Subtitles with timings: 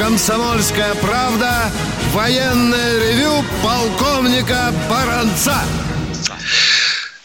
[0.00, 1.70] «Комсомольская правда»
[2.12, 5.62] военное ревю полковника Баранца.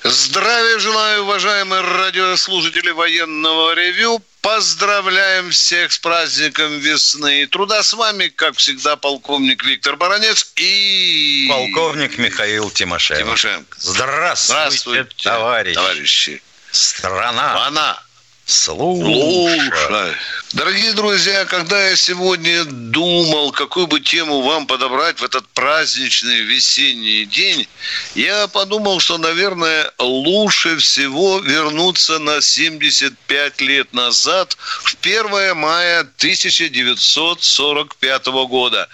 [0.04, 4.22] Здравия желаю, уважаемые радиослушатели военного ревю.
[4.42, 7.82] Поздравляем всех с праздником весны и труда.
[7.82, 11.48] С вами, как всегда, полковник Виктор Баранец и...
[11.50, 13.24] Полковник Михаил Тимошенко.
[13.24, 13.78] Тимошенко.
[13.80, 15.76] Здравствуйте, Здравствуйте, товарищи.
[15.76, 16.42] товарищи.
[16.72, 17.68] Страна.
[17.68, 18.05] Она.
[18.46, 20.14] Слушай.
[20.54, 27.26] Дорогие друзья, когда я сегодня думал, какую бы тему вам подобрать в этот праздничный весенний
[27.26, 27.68] день,
[28.14, 38.28] я подумал, что, наверное, лучше всего вернуться на 75 лет назад, в 1 мая 1945
[38.28, 38.88] года.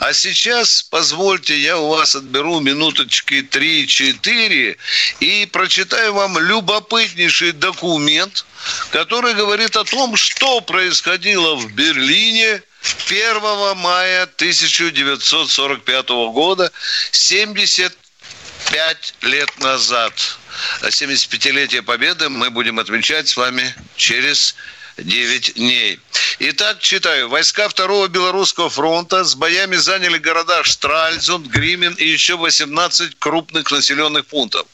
[0.00, 4.76] А сейчас, позвольте, я у вас отберу минуточки 3-4
[5.20, 8.44] и прочитаю вам любопытнейший документ,
[8.90, 12.62] который говорит о том, что происходило в Берлине
[13.08, 16.70] 1 мая 1945 года,
[17.12, 20.38] 75 лет назад.
[20.82, 24.54] 75-летие Победы мы будем отмечать с вами через
[24.98, 26.00] 9 дней.
[26.38, 27.28] Итак, читаю.
[27.28, 34.26] Войска Второго Белорусского фронта с боями заняли города Штральзунд, Гримен и еще 18 крупных населенных
[34.26, 34.66] пунктов.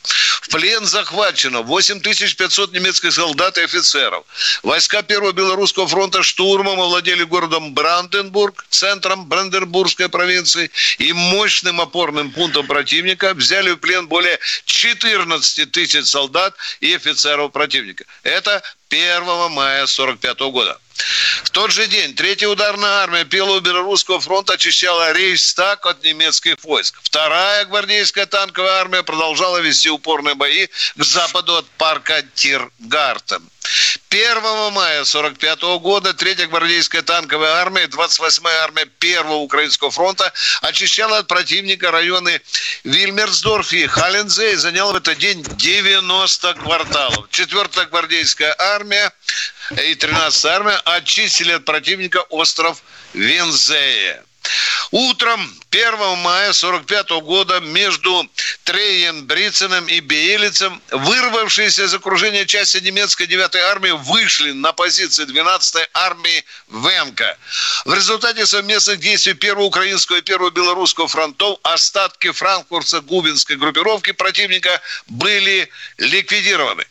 [0.42, 4.24] В плен захвачено 8500 немецких солдат и офицеров.
[4.62, 12.66] Войска Первого Белорусского фронта штурмом овладели городом Бранденбург, центром Бранденбургской провинции и мощным опорным пунктом
[12.66, 13.34] противника.
[13.34, 18.04] Взяли в плен более 14 тысяч солдат и офицеров противника.
[18.22, 20.78] Это 1 мая 1945 года.
[21.44, 26.98] В тот же день Третья ударная армия Первого Белорусского фронта очищала Рейхстаг от немецких войск.
[27.02, 33.42] Вторая гвардейская танковая армия продолжала вести упорные бои к западу от парка Тиргартен.
[34.10, 41.18] 1 мая 1945 года Третья гвардейская танковая армия и 28-я армия Первого Украинского фронта очищала
[41.18, 42.40] от противника районы
[42.84, 47.28] Вильмерсдорф и Халлензе и заняла в этот день 90 кварталов.
[47.30, 49.12] 4-я гвардейская армия
[49.76, 52.82] и 13-я армия очистили от противника остров
[53.14, 54.24] Вензея.
[54.90, 55.40] Утром
[55.70, 58.28] 1 мая 45 года между
[58.64, 65.88] Треен, Бриценом и Беелицем вырвавшиеся из окружения части немецкой 9-й армии вышли на позиции 12-й
[65.94, 67.38] армии Венка.
[67.84, 75.70] В результате совместных действий Первого украинского и Первого белорусского фронтов остатки франкфуртско-губинской группировки противника были
[75.98, 76.84] ликвидированы.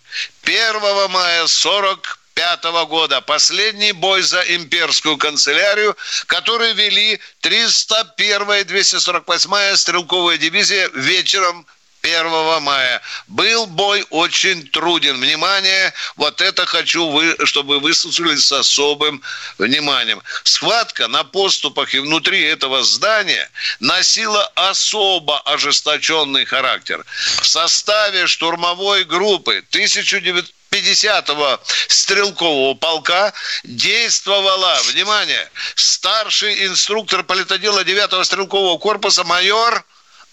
[0.44, 3.22] 1 мая 40 1945 года.
[3.22, 5.96] Последний бой за имперскую канцелярию,
[6.28, 11.66] который вели 301-я и 248-я стрелковая дивизия вечером
[12.02, 13.02] 1 мая.
[13.28, 15.20] Был бой очень труден.
[15.20, 19.22] Внимание, вот это хочу, вы, чтобы вы слушали с особым
[19.60, 20.22] вниманием.
[20.44, 27.06] Схватка на поступах и внутри этого здания носила особо ожесточенный характер.
[27.42, 31.60] В составе штурмовой группы 1900 50-го
[31.90, 33.34] стрелкового полка
[33.64, 39.84] действовала, внимание, старший инструктор политодела 9-го стрелкового корпуса майор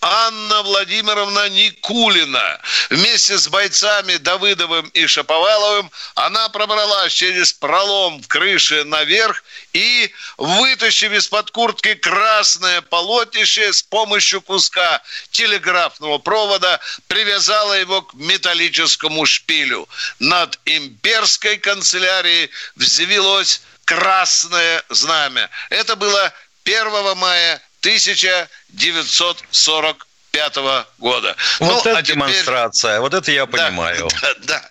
[0.01, 2.61] Анна Владимировна Никулина.
[2.91, 9.43] Вместе с бойцами Давыдовым и Шаповаловым она пробралась через пролом в крыше наверх
[9.73, 19.27] и, вытащив из-под куртки красное полотнище с помощью куска телеграфного провода, привязала его к металлическому
[19.27, 19.89] шпилю.
[20.21, 25.51] Над имперской канцелярией взвелось красное знамя.
[25.71, 26.33] Это было
[26.65, 30.57] 1 мая 1945
[30.99, 31.37] года.
[31.61, 32.17] Вот ну, это а теперь...
[32.17, 34.09] демонстрация, вот это я понимаю.
[34.21, 34.63] Да, да, да.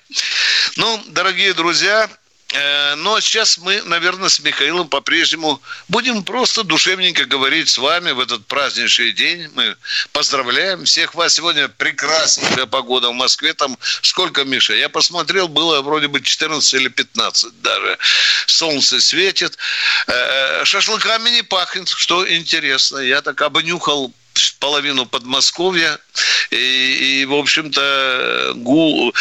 [0.78, 2.10] Ну, дорогие друзья,
[2.98, 8.46] но сейчас мы, наверное, с Михаилом по-прежнему будем просто душевненько говорить с вами в этот
[8.48, 9.50] праздничный день.
[9.54, 9.76] Мы
[10.14, 11.34] поздравляем всех вас.
[11.34, 13.54] Сегодня прекрасная погода в Москве.
[13.54, 14.74] Там сколько, Миша?
[14.74, 17.98] Я посмотрел, было вроде бы 14 или 15 даже.
[18.46, 19.58] Солнце светит.
[20.08, 23.00] Э, шашлыками не пахнет, что интересно.
[23.00, 24.14] Я так обнюхал
[24.60, 26.00] половину Подмосковья.
[26.50, 29.14] И, и в общем-то, гул,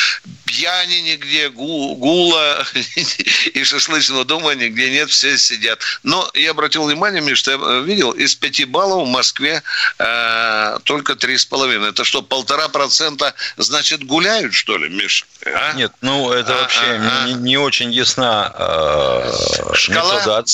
[0.45, 2.65] пьяни нигде, гул, гула
[3.55, 5.81] и шашлычного дома нигде нет, все сидят.
[6.03, 9.63] Но я обратил внимание, Миш, что я видел, из пяти баллов в Москве
[9.99, 11.91] э, только три с половиной.
[11.91, 15.27] Это что, полтора процента, значит, гуляют, что ли, Миш?
[15.45, 15.73] А?
[15.75, 17.29] Нет, ну, это а, вообще а, а.
[17.29, 19.33] Не, не очень ясна э,
[19.75, 20.15] Шкала?
[20.15, 20.45] метода,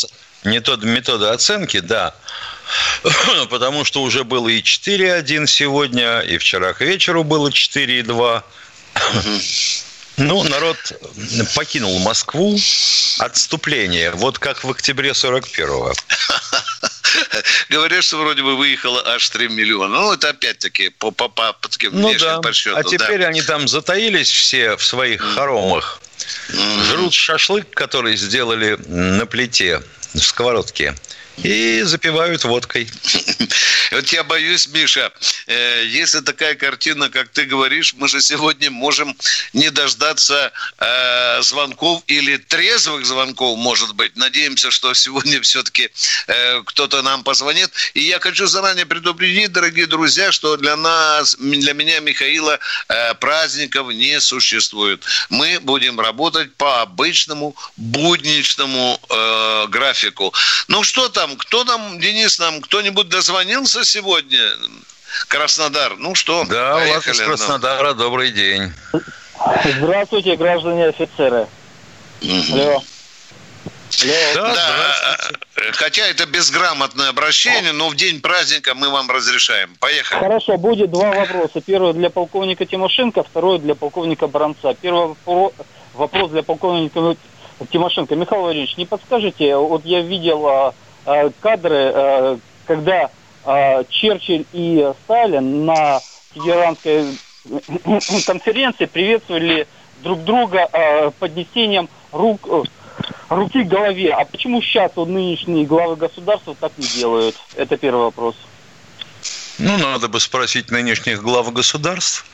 [0.44, 2.14] метода, метода оценки, да.
[3.50, 8.42] потому что уже было и 4-1 сегодня, и вчера к вечеру было 4-2.
[10.18, 10.76] Ну, народ
[11.54, 12.58] покинул Москву.
[13.18, 14.10] Отступление.
[14.12, 15.92] Вот как в октябре 41-го.
[17.70, 20.00] Говорят, что вроде бы выехало аж 3 миллиона.
[20.00, 22.40] Ну, это опять-таки по, по, по, по таким ну, да.
[22.40, 22.78] подсчетам.
[22.78, 23.28] А теперь да.
[23.28, 26.00] они там затаились все в своих хоромах.
[26.48, 26.84] Mm-hmm.
[26.84, 29.82] Жрут шашлык, который сделали на плите
[30.14, 30.94] в сковородке
[31.38, 32.88] и запивают водкой.
[33.92, 35.12] Вот я боюсь, Миша,
[35.46, 39.14] э, если такая картина, как ты говоришь, мы же сегодня можем
[39.52, 44.16] не дождаться э, звонков или трезвых звонков, может быть.
[44.16, 45.90] Надеемся, что сегодня все-таки
[46.26, 47.70] э, кто-то нам позвонит.
[47.92, 52.58] И я хочу заранее предупредить, дорогие друзья, что для нас, для меня, Михаила,
[53.20, 55.04] праздников не существует.
[55.28, 59.00] Мы будем работать по обычному будничному
[59.68, 60.32] графику.
[60.68, 64.40] Ну что там, кто нам, Денис, нам кто-нибудь дозвонился сегодня
[65.28, 65.96] Краснодар.
[65.98, 66.92] Ну что, Да, поехали.
[66.92, 68.72] Влад из Краснодара, добрый день.
[69.78, 71.46] Здравствуйте, граждане офицеры.
[72.22, 72.52] Угу.
[72.52, 72.82] Алло.
[74.34, 75.18] Да, да
[75.72, 79.76] хотя это безграмотное обращение, но в день праздника мы вам разрешаем.
[79.80, 80.20] Поехали.
[80.20, 81.60] Хорошо, будет два вопроса.
[81.60, 84.74] Первый для полковника Тимошенко, второй для полковника Бранца.
[84.80, 85.14] Первый
[85.94, 87.16] вопрос для полковника
[87.70, 88.16] Тимошенко.
[88.16, 90.74] Михаил Владимирович, не подскажите, вот я видел а,
[91.40, 93.10] кадры, а, когда
[93.44, 96.00] а, Черчилль и Сталин на
[96.34, 97.18] Тегеранской
[98.26, 99.66] конференции приветствовали
[100.02, 102.62] друг друга поднесением рук, э,
[103.28, 104.12] руки к голове.
[104.12, 107.36] А почему сейчас вот нынешние главы государства так не делают?
[107.54, 108.36] Это первый вопрос.
[109.58, 112.26] Ну, надо бы спросить нынешних глав государств.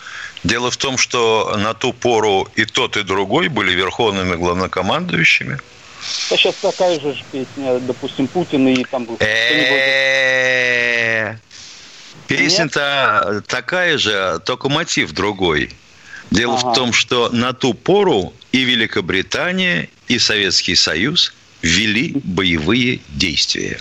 [0.45, 5.59] Дело в том, что на ту пору и тот, и другой были верховными главнокомандующими.
[6.31, 9.07] А сейчас такая же песня, допустим, Путин и там...
[12.27, 15.71] Песня-то такая же, только мотив другой.
[16.31, 16.71] Дело ага.
[16.71, 23.81] в том, что на ту пору и Великобритания, и Советский Союз вели боевые действия.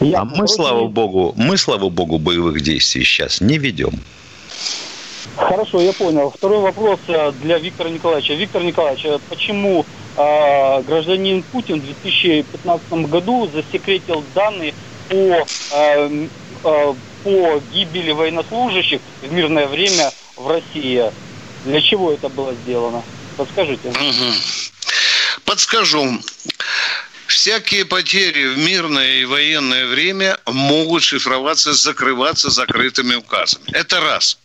[0.00, 3.92] Я а мы, слава богу, мы, слава богу, боевых действий сейчас не ведем.
[5.36, 6.32] Хорошо, я понял.
[6.36, 8.34] Второй вопрос э, для Виктора Николаевича.
[8.34, 9.86] Виктор Николаевич, э, почему
[10.18, 14.74] э, гражданин Путин в 2015 году засекретил данные
[15.08, 16.28] по э,
[16.64, 16.94] Э,
[17.24, 21.10] по гибели военнослужащих в мирное время в России.
[21.64, 23.02] Для чего это было сделано?
[23.36, 23.92] Подскажите.
[25.44, 26.20] Подскажу.
[27.26, 33.64] Всякие потери в мирное и военное время могут шифроваться, закрываться закрытыми указами.
[33.72, 34.38] Это раз.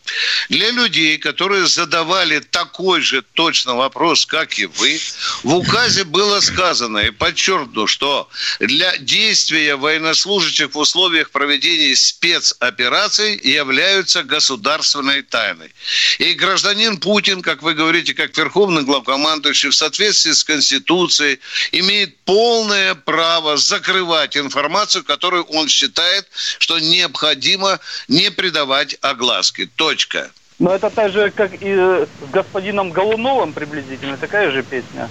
[0.50, 5.00] Для людей, которые задавали такой же точно вопрос, как и вы,
[5.44, 8.30] в указе было сказано и подчеркну, что
[8.60, 15.74] для действия военнослужащих в условиях проведения спецопераций являются государственной тайной.
[16.20, 21.40] И гражданин Путин, как вы говорите, как верховный главкомандующий, в соответствии с Конституцией,
[21.72, 26.28] имеет полное право закрывать информацию, которую он считает,
[26.60, 29.70] что необходимо не придавать огласки.
[29.76, 30.32] Точно точка.
[30.60, 35.10] Но это так же, как и с господином Голуновым приблизительно, такая же песня.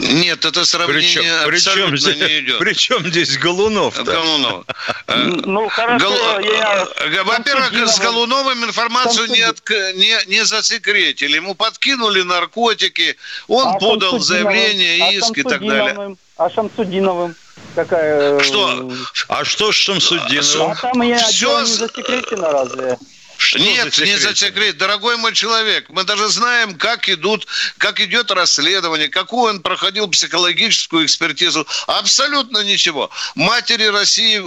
[0.00, 2.58] Нет, это сравнение причем, абсолютно причем здесь, не идет.
[2.58, 3.96] Причем здесь Голунов?
[3.96, 4.04] -то?
[4.04, 4.64] Голунов.
[5.46, 6.40] Ну, хорошо, Гол...
[6.40, 6.88] я...
[7.22, 9.60] Во-первых, с Голуновым информацию не, от...
[9.70, 11.36] не, не засекретили.
[11.36, 13.16] Ему подкинули наркотики,
[13.46, 16.16] он а подал заявление, а иск и так далее.
[16.36, 17.36] А Шамсудиновым?
[17.76, 18.40] Какая...
[18.40, 18.90] Что?
[19.28, 20.72] А что с Шамсудиновым?
[20.72, 21.60] А там я Все...
[21.60, 22.98] не засекречено разве?
[23.44, 24.78] Что Нет, за не за секрет.
[24.78, 27.46] Дорогой мой человек, мы даже знаем, как идут,
[27.78, 31.66] как идет расследование, какую он проходил психологическую экспертизу.
[31.86, 33.10] Абсолютно ничего.
[33.34, 34.38] Матери России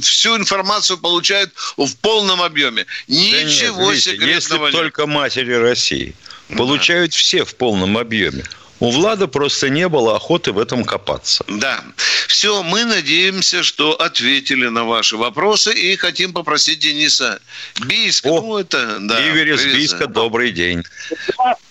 [0.00, 2.86] всю информацию получают в полном объеме.
[3.06, 4.72] Ничего да нет, видите, секретного если нет.
[4.72, 6.14] только матери России
[6.56, 7.18] получают да.
[7.18, 8.44] все в полном объеме.
[8.80, 11.44] У Влада просто не было охоты в этом копаться.
[11.48, 11.80] Да.
[12.28, 17.40] Все, мы надеемся, что ответили на ваши вопросы и хотим попросить Дениса
[17.86, 18.28] Бийска.
[18.28, 20.82] О, ну, это, да, Игорь из Бийска, добрый день.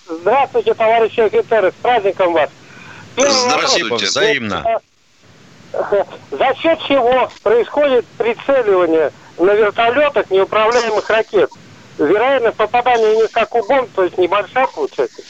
[0.07, 2.49] Здравствуйте, товарищи офицеры, с праздником вас.
[3.15, 3.83] Первый Здравствуйте.
[3.83, 4.01] Вопрос.
[4.03, 4.79] Взаимно.
[6.31, 11.49] За счет чего происходит прицеливание на вертолетах неуправляемых ракет?
[11.97, 15.21] Вероятность попадания не как у бомб, то есть небольшая получается.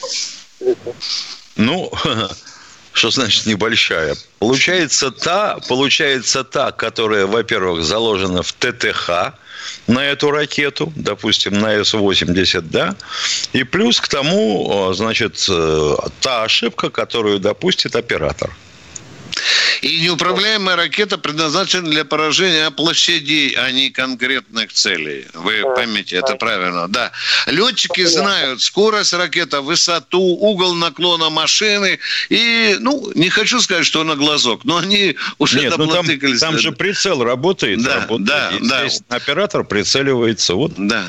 [1.56, 1.90] Ну,
[2.92, 4.16] что значит небольшая?
[4.38, 9.34] Получается та, получается та, которая, во-первых, заложена в ТТХ
[9.86, 12.94] на эту ракету, допустим, на С-80, да,
[13.52, 18.54] и плюс к тому, значит, э, та ошибка, которую допустит оператор.
[19.84, 25.26] И неуправляемая ракета предназначена для поражения площадей, а не конкретных целей.
[25.34, 26.88] Вы да, поймите, это правильно.
[26.88, 27.12] Да.
[27.46, 31.98] Летчики знают скорость ракеты, высоту, угол наклона машины.
[32.30, 36.06] И, ну, не хочу сказать, что на глазок, но они уже Нет, ну там,
[36.40, 37.82] там же прицел работает.
[37.82, 38.26] Да, работает.
[38.26, 39.16] да, да.
[39.16, 40.54] Оператор прицеливается.
[40.54, 40.72] Вот.
[40.78, 41.04] Да.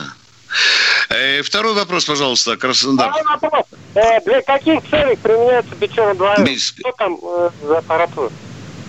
[1.08, 3.10] Э, второй вопрос, пожалуйста, Краснодар.
[3.12, 3.66] Второй вопрос.
[3.94, 6.68] Э, для каких целей применяется 2 Без...
[6.78, 8.30] Что там э, за аппаратура?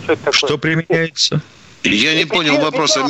[0.06, 0.38] Что, это такое?
[0.38, 1.40] что применяется?
[1.82, 3.04] Я не понял вопроса.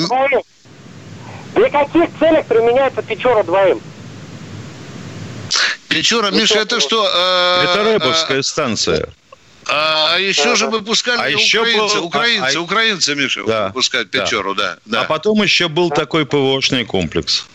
[1.54, 3.82] Для каких целях применяется Печора 2М?
[5.88, 7.06] Печора, Миша, это что?
[7.06, 9.08] Э, это Рэбовская станция.
[9.68, 14.10] А, а еще же выпускали а еще украинцы, был, украинцы, а, украинцы, Миша, да, выпускают
[14.10, 14.74] Печору, да.
[14.84, 15.00] да, да.
[15.02, 15.96] А потом еще был да.
[15.96, 17.46] такой ПВОшный комплекс.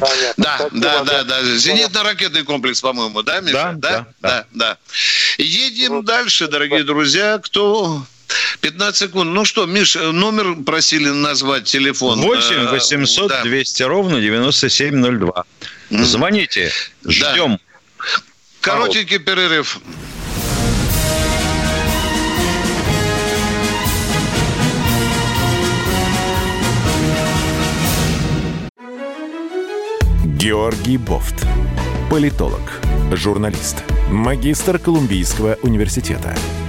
[0.00, 0.44] Понятно.
[0.44, 1.42] Да, да, да, да.
[1.42, 3.52] Зенитно-ракетный комплекс, по-моему, да, Миша?
[3.52, 4.06] Да, да, да.
[4.20, 4.78] да, да.
[5.38, 6.04] Едем вот.
[6.06, 7.38] дальше, дорогие друзья.
[7.38, 8.04] Кто
[8.60, 9.30] 15 секунд.
[9.30, 12.20] Ну что, Миш, номер просили назвать телефон.
[12.20, 13.42] 8 800 да.
[13.42, 15.44] 200 ровно 9702.
[15.90, 16.72] Звоните.
[17.06, 17.58] Ждем.
[17.98, 18.04] Да.
[18.60, 19.80] Коротенький перерыв.
[30.42, 31.46] Георгий Бофт.
[32.10, 32.60] Политолог,
[33.12, 36.36] журналист, магистр Колумбийского университета,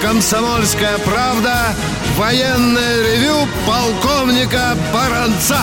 [0.00, 1.74] «Комсомольская правда»
[2.16, 5.58] военное ревю полковника Баранца.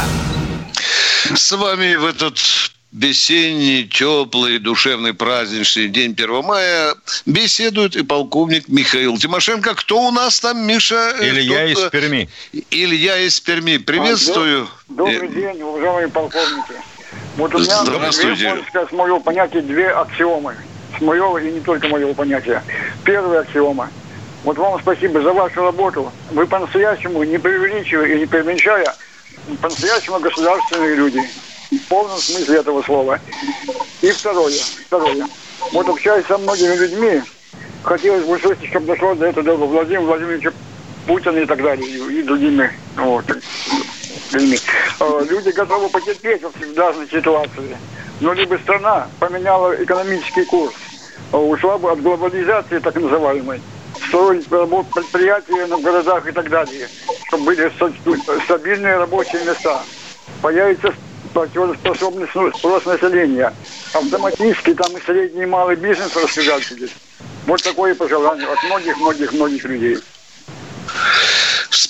[1.34, 2.38] С вами в этот
[2.92, 9.74] весенний, теплый, душевный праздничный день 1 мая беседует и полковник Михаил Тимошенко.
[9.76, 11.14] Кто у нас там, Миша?
[11.20, 12.30] Илья из Перми.
[12.72, 13.78] Илья из Перми.
[13.78, 14.68] Приветствую.
[14.90, 16.74] Добрый день, уважаемые полковники.
[17.38, 18.50] Вот у меня, Здравствуйте.
[18.50, 20.56] Можно сказать, понятие две аксиомы–
[20.98, 22.64] с моего и не только моего понятия.
[23.04, 23.90] Первая аксиома.
[24.46, 26.12] Вот вам спасибо за вашу работу.
[26.30, 28.96] Вы по-настоящему, не преувеличивая и не преуменьшая,
[29.60, 31.20] по-настоящему государственные люди.
[31.72, 33.20] В полном смысле этого слова.
[34.04, 34.54] И второе.
[34.86, 35.28] Второе.
[35.74, 37.24] Вот общаясь со многими людьми,
[37.82, 40.52] хотелось бы слышать, чтобы дошло до этого до Владимира Владимировича
[41.08, 43.26] Путина и так далее, и, другими вот,
[44.32, 44.60] людьми.
[45.00, 47.76] Э, люди готовы потерпеть в данной ситуации.
[48.20, 50.76] Но либо страна поменяла экономический курс,
[51.32, 53.60] а ушла бы от глобализации так называемой,
[54.16, 54.48] строить
[54.94, 56.90] предприятия на городах и так далее,
[57.28, 57.72] чтобы были
[58.46, 59.84] стабильные рабочие места.
[60.42, 60.94] Появится
[61.34, 63.54] платежеспособный спрос населения.
[63.92, 66.92] Автоматически там и средний и малый бизнес распределять будет.
[67.46, 70.00] Вот такое пожелание от многих-многих-многих людей.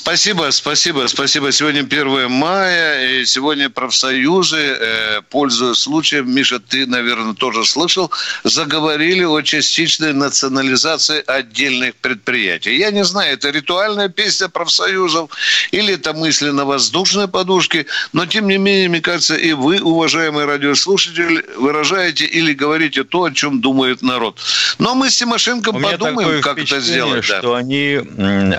[0.05, 1.51] Спасибо, спасибо, спасибо.
[1.51, 8.11] Сегодня 1 мая, и сегодня профсоюзы, э, пользуясь случаем, Миша, ты, наверное, тоже слышал,
[8.43, 12.77] заговорили о частичной национализации отдельных предприятий.
[12.77, 15.31] Я не знаю, это ритуальная песня профсоюзов
[15.71, 20.45] или это мысли на воздушной подушке, но, тем не менее, мне кажется, и вы, уважаемый
[20.45, 24.39] радиослушатель, выражаете или говорите то, о чем думает народ.
[24.77, 27.25] Но мы с Тимошенко У подумаем, как это сделать.
[27.25, 27.57] что да.
[27.57, 28.01] они...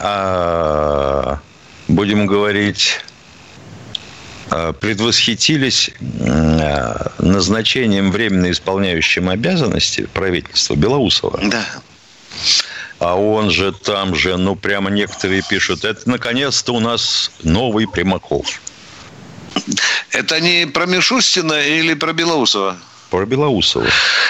[0.02, 1.35] А
[1.88, 3.00] будем говорить,
[4.50, 11.40] э, предвосхитились э, назначением временно исполняющим обязанности правительства Белоусова.
[11.42, 11.64] Да.
[12.98, 18.60] А он же там же, ну, прямо некоторые пишут, это наконец-то у нас новый Примаков.
[20.10, 22.76] Это не про Мишустина или про Белоусова?
[23.10, 23.86] Про Белоусова.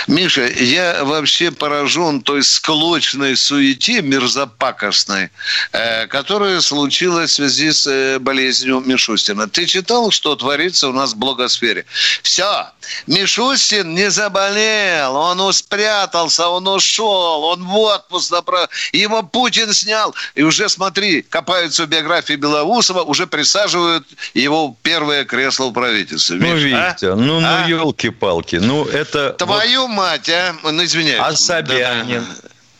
[0.06, 5.30] Миша, я вообще поражен той склочной суете мерзопакостной,
[5.72, 9.48] э, которая случилась в связи с э, болезнью Мишустина.
[9.48, 11.86] Ты читал, что творится у нас в блогосфере?
[12.22, 12.66] Все.
[13.06, 18.68] Мишустин не заболел, он спрятался, он ушел, он в отпуск направил.
[18.92, 20.14] Его Путин снял.
[20.34, 26.36] И уже, смотри, копаются в биографии Белоусова, уже присаживают его первое кресло в правительстве.
[26.36, 27.16] Ну, видите, а?
[27.16, 27.66] ну, ну, а?
[27.66, 28.56] елки-палки.
[28.66, 29.32] Ну, это...
[29.32, 29.94] Твою вот...
[29.94, 30.54] мать, а?
[30.62, 31.20] Ну, извиняюсь.
[31.20, 32.26] А Собянин?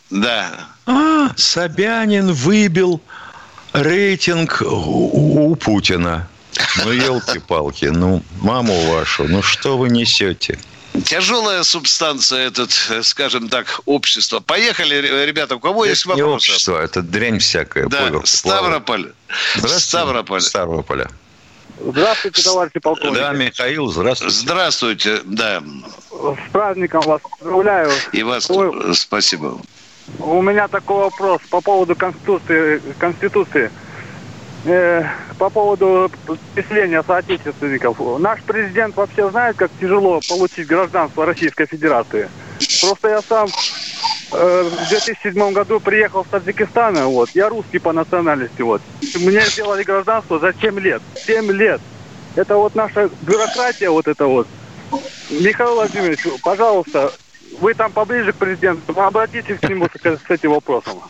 [0.09, 0.49] Да.
[0.85, 3.01] А, Собянин выбил
[3.73, 6.27] рейтинг у, у Путина.
[6.83, 10.59] Ну, елки-палки, ну, маму вашу, ну что вы несете?
[11.05, 12.71] Тяжелая субстанция этот,
[13.05, 14.39] скажем так, общество.
[14.39, 16.27] Поехали, ребята, у кого это есть вопросы?
[16.27, 17.87] Не общество, это дрянь всякая.
[17.87, 19.11] Да, Ставрополь.
[19.55, 19.85] Здравствуйте.
[19.85, 20.41] Ставрополь.
[20.41, 21.11] Ставрополя.
[21.79, 23.19] Здравствуйте, товарищи полковник.
[23.19, 24.35] Да, Михаил, здравствуйте.
[24.35, 25.61] Здравствуйте, да.
[26.11, 27.91] С праздником вас поздравляю.
[28.11, 29.59] И вас Ой, спасибо.
[30.19, 32.81] У меня такой вопрос по поводу Конституции.
[32.97, 33.71] Конституции.
[34.65, 35.03] Э,
[35.37, 36.11] по поводу
[36.55, 37.97] переселения соотечественников.
[38.19, 42.29] Наш президент вообще знает, как тяжело получить гражданство Российской Федерации.
[42.81, 43.47] Просто я сам
[44.31, 48.81] в 2007 году приехал с Таджикистана, вот, я русский по национальности, вот.
[49.15, 51.01] Мне сделали гражданство за 7 лет.
[51.25, 51.81] 7 лет.
[52.35, 54.47] Это вот наша бюрократия, вот это вот.
[55.29, 57.11] Михаил Владимирович, пожалуйста,
[57.59, 61.01] вы там поближе к президенту, обратитесь к нему с, с этим вопросом.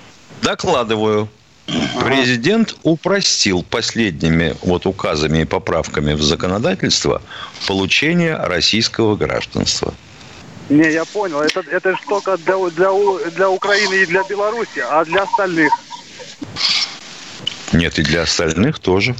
[0.42, 1.28] Докладываю.
[2.00, 7.22] Президент упростил последними вот указами и поправками в законодательство
[7.68, 9.94] получение российского гражданства.
[10.70, 11.40] Не, я понял.
[11.40, 15.74] Это, это же только для, для, для Украины и для Беларуси, а для остальных?
[17.72, 19.16] Нет, и для остальных тоже.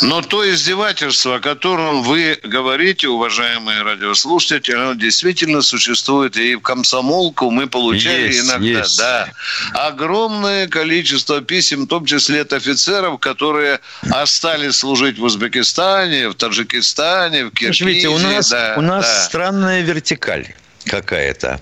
[0.00, 6.36] Но то издевательство, о котором вы говорите, уважаемые радиослушатели, оно действительно существует.
[6.36, 8.98] И в комсомолку мы получали есть, иногда есть.
[8.98, 9.28] Да,
[9.74, 17.46] огромное количество писем, в том числе от офицеров, которые остались служить в Узбекистане, в Таджикистане,
[17.46, 17.84] в Киргизии.
[17.84, 19.22] Видите, у нас, да, у нас да.
[19.24, 21.60] странная вертикаль какая-то.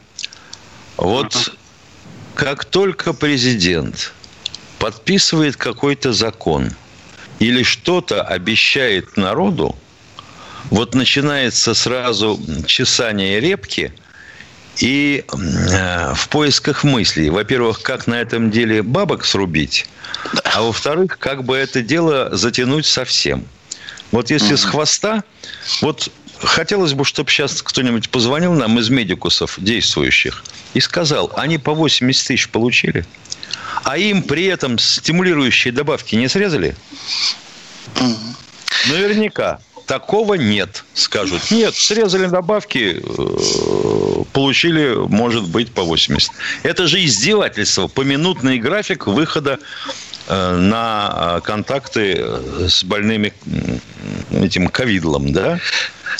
[0.98, 1.54] Вот uh-huh.
[2.34, 4.12] как только президент
[4.78, 6.70] подписывает какой-то закон–
[7.38, 9.76] или что-то обещает народу,
[10.70, 13.92] вот начинается сразу чесание репки
[14.78, 17.30] и э, в поисках мыслей.
[17.30, 19.86] Во-первых, как на этом деле бабок срубить,
[20.44, 23.46] а во-вторых, как бы это дело затянуть совсем.
[24.12, 25.24] Вот если с хвоста,
[25.82, 31.74] вот хотелось бы, чтобы сейчас кто-нибудь позвонил нам из медикусов действующих и сказал, они по
[31.74, 33.04] 80 тысяч получили–
[33.84, 36.76] а им при этом стимулирующие добавки не срезали?
[38.88, 39.60] Наверняка.
[39.86, 41.50] Такого нет, скажут.
[41.52, 46.32] Нет, срезали добавки, э, получили, может быть, по 80.
[46.64, 47.86] Это же издевательство.
[47.86, 49.60] Поминутный график выхода
[50.26, 52.20] э, на контакты
[52.68, 53.32] с больными
[54.32, 55.60] этим ковидлом, да?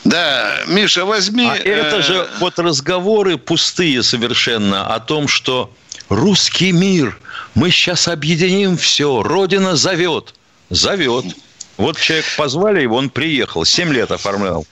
[0.04, 1.48] Да, Миша, возьми...
[1.48, 5.72] А это же э, вот разговоры пустые совершенно о том, что
[6.08, 7.18] русский мир,
[7.56, 10.34] мы сейчас объединим все, Родина зовет.
[10.68, 11.24] Зовет.
[11.78, 14.66] Вот человек позвали его, он приехал, семь лет оформлял.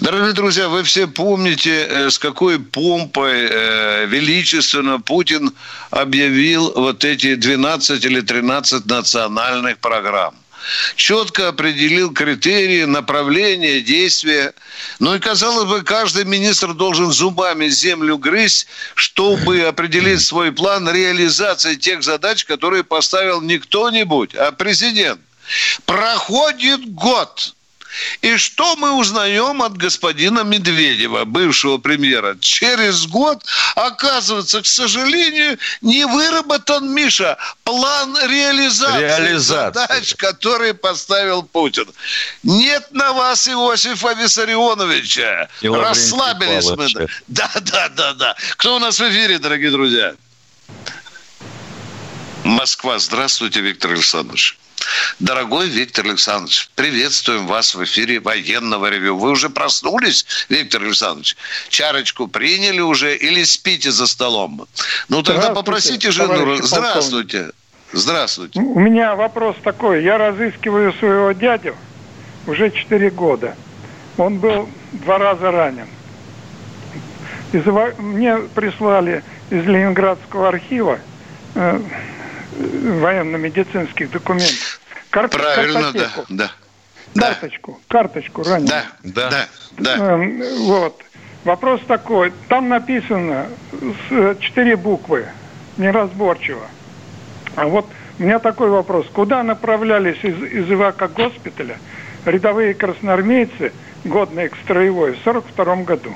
[0.00, 5.52] Дорогие друзья, вы все помните, э, с какой помпой э, величественно Путин
[5.90, 10.34] объявил вот эти 12 или 13 национальных программ
[10.96, 14.54] четко определил критерии, направления, действия.
[14.98, 21.74] Ну и, казалось бы, каждый министр должен зубами землю грызть, чтобы определить свой план реализации
[21.74, 25.20] тех задач, которые поставил не кто-нибудь, а президент.
[25.84, 27.54] Проходит год.
[28.22, 32.36] И что мы узнаем от господина Медведева, бывшего премьера?
[32.40, 39.72] Через год, оказывается, к сожалению, не выработан, Миша, план реализации, реализации.
[39.72, 41.86] задач, которые поставил Путин.
[42.42, 45.48] Нет на вас Иосифа Виссарионовича.
[45.60, 47.08] И Расслабились мы.
[47.28, 48.36] Да, да, да, да.
[48.56, 50.14] Кто у нас в эфире, дорогие друзья?
[52.44, 52.98] Москва.
[52.98, 54.58] Здравствуйте, Виктор Александрович.
[55.20, 59.16] Дорогой Виктор Александрович, приветствуем вас в эфире военного ревю.
[59.16, 61.36] Вы уже проснулись, Виктор Александрович?
[61.68, 64.66] Чарочку приняли уже или спите за столом?
[65.08, 66.56] Ну, тогда попросите жену.
[66.62, 67.50] Здравствуйте.
[67.92, 68.58] Здравствуйте.
[68.58, 70.02] У меня вопрос такой.
[70.02, 71.76] Я разыскиваю своего дядю
[72.46, 73.56] уже 4 года.
[74.16, 75.86] Он был два раза ранен.
[77.52, 77.64] Из,
[77.98, 80.98] мне прислали из Ленинградского архива
[81.54, 81.80] э,
[82.58, 84.80] военно-медицинских документов.
[85.10, 86.50] Кар- Правильно, да,
[87.14, 87.28] да.
[87.28, 87.98] Карточку, да.
[87.98, 88.68] карточку ранее.
[88.68, 89.96] Да, да, да.
[89.96, 90.14] да.
[90.14, 91.02] Эм, вот.
[91.44, 92.32] Вопрос такой.
[92.48, 93.46] Там написано
[94.40, 95.26] четыре буквы,
[95.76, 96.66] неразборчиво.
[97.54, 97.86] А вот
[98.18, 99.06] у меня такой вопрос.
[99.12, 101.76] Куда направлялись из, из Ивака госпиталя
[102.24, 103.72] рядовые красноармейцы,
[104.04, 106.14] годные к строевой, в 1942 году?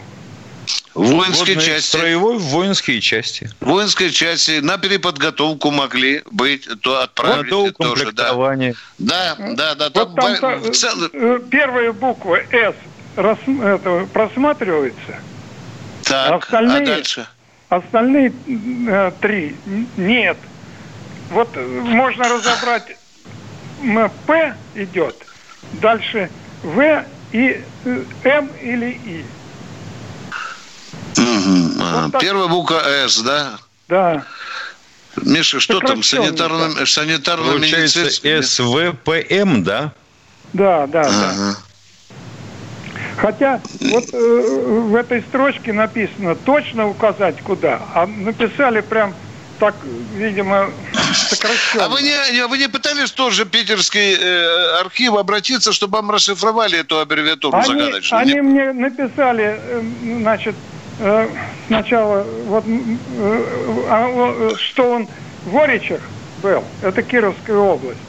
[0.94, 1.96] Воинской Водной части.
[1.96, 3.50] Строевой в воинские части.
[3.60, 8.12] Воинской части на переподготовку могли быть, то отправили Готов, тоже.
[8.12, 8.34] Да,
[8.98, 9.74] да, да.
[9.74, 10.94] да вот там, там цел...
[11.12, 12.74] Э, первая буква «С»
[13.16, 13.38] рас...
[13.46, 15.20] это, просматривается.
[16.04, 17.26] Так, а, остальные, а дальше?
[17.68, 18.32] Остальные
[18.88, 19.56] э, три
[19.96, 20.38] нет.
[21.30, 22.96] Вот можно разобрать,
[24.26, 25.14] П идет,
[25.74, 26.30] дальше
[26.62, 29.24] В и э, М или И.
[31.18, 31.82] Угу.
[32.10, 33.58] Вот Первая буква С, да?
[33.88, 34.24] Да.
[35.22, 36.02] Миша, что там?
[36.02, 38.10] Санитарно, санитарно Получается
[38.42, 39.92] СВПМ, да?
[40.52, 41.10] Да, да, ага.
[41.10, 41.56] да.
[43.16, 49.12] Хотя вот э, в этой строчке написано точно указать куда, а написали прям
[49.58, 49.74] так,
[50.14, 50.70] видимо,
[51.12, 51.86] сокращенно.
[51.86, 57.00] А вы не, вы не пытались тоже питерский э, архив обратиться, чтобы вам расшифровали эту
[57.00, 58.22] аббревиатуру они, загадочную?
[58.22, 59.82] Они мне написали, э,
[60.20, 60.77] значит, э,
[61.66, 63.44] сначала, вот, э,
[63.88, 65.08] а, что он
[65.44, 66.00] в Оричах
[66.42, 68.00] был, это Кировская область.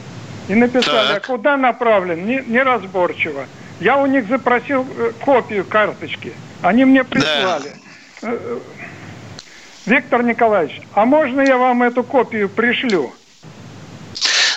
[0.48, 1.24] И написали, так.
[1.24, 3.46] а куда направлен, не, неразборчиво.
[3.78, 6.32] Я у них запросил э, копию карточки.
[6.60, 7.72] Они мне прислали.
[8.20, 8.28] Да.
[8.28, 8.58] Э, э,
[9.86, 13.14] Виктор Николаевич, а можно я вам эту копию пришлю?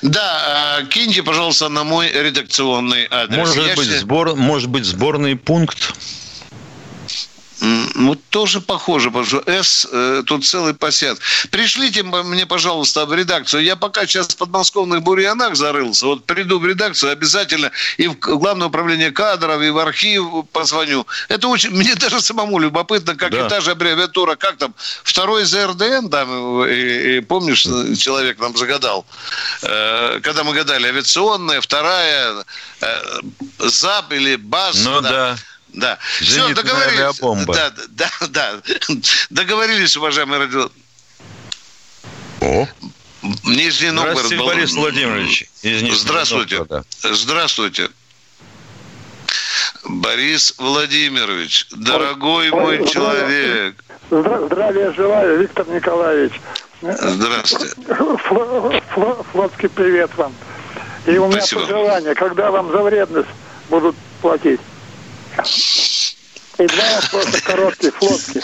[0.01, 3.37] Да, киньте, пожалуйста, на мой редакционный адрес.
[3.37, 5.93] Может, быть, сбор, может быть, сборный пункт
[7.63, 11.19] ну, тоже похоже, потому что С э, тут целый посят.
[11.49, 13.63] Пришлите мне, пожалуйста, в редакцию.
[13.63, 16.07] Я пока сейчас в подмосковных бурьянах зарылся.
[16.07, 21.05] Вот приду в редакцию обязательно и в Главное управление кадров, и в архив позвоню.
[21.29, 21.69] Это очень...
[21.69, 23.45] Мне даже самому любопытно, как да.
[23.45, 24.73] и та же аббревиатура, как там,
[25.03, 27.61] второй ЗРДН, там, и, и, помнишь,
[27.97, 29.05] человек нам загадал,
[29.61, 32.43] э, когда мы гадали, авиационная, вторая,
[32.81, 33.01] э,
[33.59, 34.83] ЗАП или БАЗ.
[34.83, 35.09] Ну да.
[35.09, 35.37] да.
[35.73, 35.97] Да.
[36.21, 37.45] Все, договорились.
[37.47, 38.61] Да, да, да.
[39.29, 40.69] Договорились, уважаемые радио.
[42.41, 42.67] О.
[43.43, 44.25] Нижний Новгород.
[44.25, 45.45] Здравствуйте, Борис Владимирович.
[45.61, 46.65] Из Здравствуйте.
[47.01, 47.89] Здравствуйте.
[49.85, 53.75] Борис Владимирович, дорогой Ой, мой человек.
[54.09, 56.33] Здравия желаю, Виктор Николаевич.
[56.81, 57.75] Здравствуйте.
[59.31, 60.33] Флотский привет вам.
[61.05, 61.61] И у меня Спасибо.
[61.61, 63.29] пожелание, когда вам за вредность
[63.69, 64.59] будут платить?
[66.59, 68.43] И два вопроса короткие, флотские.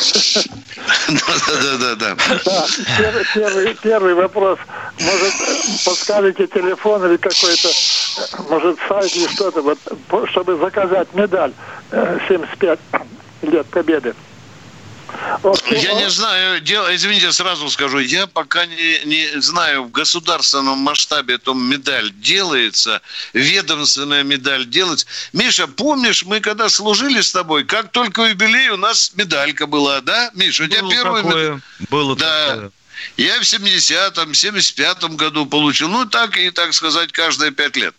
[1.09, 2.65] Да, да, да, да.
[2.97, 4.59] Первый, первый, первый вопрос.
[4.99, 5.33] Может,
[5.85, 7.69] подскажете телефон или какой-то,
[8.49, 9.77] может, сайт или что-то, вот,
[10.29, 11.53] чтобы заказать медаль
[11.91, 12.79] 75
[13.43, 14.15] лет Победы.
[15.71, 21.35] Я не знаю, дело, извините, сразу скажу, я пока не, не знаю, в государственном масштабе
[21.35, 23.01] эта медаль делается,
[23.33, 25.05] ведомственная медаль делается.
[25.33, 30.31] Миша, помнишь, мы когда служили с тобой, как только юбилей у нас медалька была, да,
[30.33, 30.63] Миша?
[30.63, 31.61] У тебя первая медаль.
[31.89, 32.47] Было да.
[32.47, 32.71] такое.
[33.17, 35.89] Я в 70-м, 75-м году получил.
[35.89, 37.95] Ну, так и, так сказать, каждые пять лет.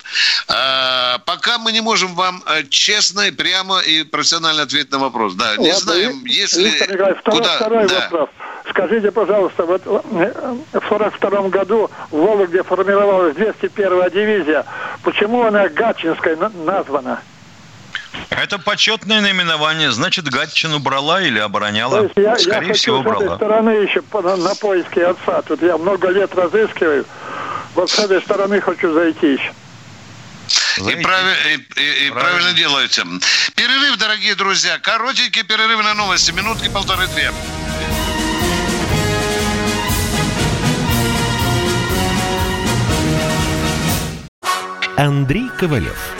[0.48, 5.34] А, пока мы не можем вам э, честно и прямо и профессионально ответить на вопрос.
[5.34, 6.64] Да, не Ладно, знаем, если...
[6.64, 7.56] Виктор Николаевич, второй, куда...
[7.56, 8.00] второй да.
[8.00, 8.28] вопрос.
[8.70, 14.64] Скажите, пожалуйста, вот э, в 42 году в Вологде формировалась 201-я дивизия.
[15.02, 17.20] Почему она Гатчинской названа?
[18.30, 19.92] Это почетное наименование.
[19.92, 22.08] Значит, Гатчину брала или обороняла?
[22.08, 23.20] То я, Скорее я всего, хочу брала.
[23.20, 25.42] с этой стороны еще на, на поиски отца.
[25.42, 27.04] Тут я много лет разыскиваю.
[27.74, 29.52] Вот с этой стороны хочу зайти еще.
[30.78, 31.20] И, прав...
[31.46, 33.04] и, и, и правильно делаете.
[33.54, 34.78] Перерыв, дорогие друзья.
[34.78, 36.32] Коротенький перерыв на новости.
[36.32, 37.30] Минутки полторы-две.
[44.96, 46.19] Андрей Ковалев.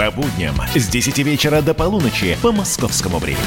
[0.00, 3.44] По будням с 10 вечера до полуночи по московскому времени.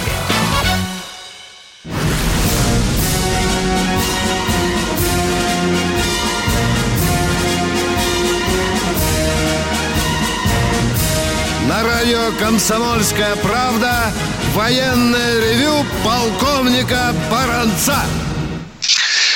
[11.68, 14.13] На радио «Комсомольская правда»
[14.54, 17.98] военное ревю полковника Баранца.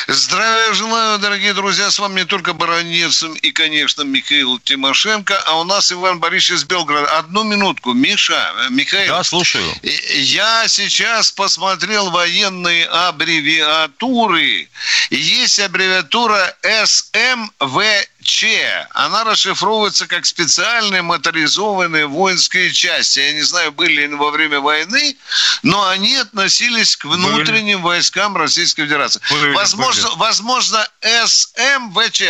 [0.09, 1.91] Здравия желаю, дорогие друзья.
[1.91, 6.63] С вами не только Баранец и, конечно, Михаил Тимошенко, а у нас Иван Борисович из
[6.63, 7.17] Белграда.
[7.17, 7.91] Одну минутку.
[7.91, 9.15] Миша, э, Михаил.
[9.15, 9.69] Да, слушаю.
[9.83, 14.69] Я сейчас посмотрел военные аббревиатуры.
[15.09, 18.87] Есть аббревиатура СМВ Че.
[18.91, 23.19] Она расшифровывается как специальные моторизованные воинские части.
[23.19, 25.15] Я не знаю, были ли во время войны,
[25.63, 27.95] но они относились к внутренним были.
[27.95, 29.21] войскам Российской Федерации.
[29.29, 30.19] Были, возможно, были.
[30.19, 32.23] возможно, СМВЧ.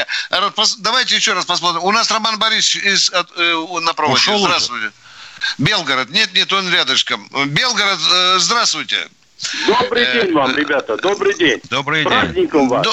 [0.80, 1.84] Давайте еще раз посмотрим.
[1.84, 4.20] У нас Роман Борисович из, э, на проводе.
[4.20, 4.88] Ушел Здравствуйте.
[4.88, 4.94] Уже?
[5.58, 6.10] Белгород.
[6.10, 7.30] Нет, нет, он рядышком.
[7.48, 9.08] Белгород, э, здравствуйте.
[9.68, 10.98] Добрый э, день вам, ребята.
[10.98, 11.62] Добрый день.
[11.70, 12.10] Добрый день.
[12.10, 12.86] Праздником вас.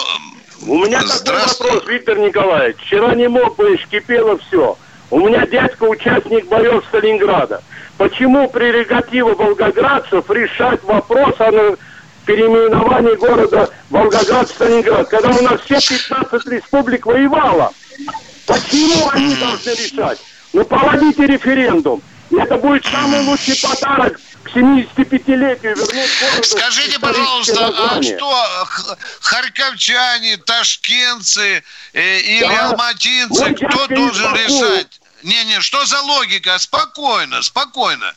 [0.66, 2.78] У меня такой вопрос, Виктор Николаевич.
[2.78, 4.76] Вчера не мог бы, кипело все.
[5.10, 7.62] У меня дядька участник боев Сталинграда.
[7.98, 11.76] Почему прерогатива волгоградцев решать вопрос о
[12.24, 17.70] переименовании города Волгоград-Сталинград, когда у нас все 15 республик воевало?
[18.46, 20.18] Почему они должны решать?
[20.54, 22.00] Ну, проводите референдум.
[22.30, 26.46] Это будет самый лучший подарок к 75-летию вернуть.
[26.46, 28.68] Скажите, пожалуйста, а что
[29.20, 32.68] харьковчане, ташкентцы э, или да.
[32.68, 35.00] алматинцы, ну, кто должен решать?
[35.22, 36.58] Не-не, что за логика?
[36.58, 38.12] Спокойно, спокойно.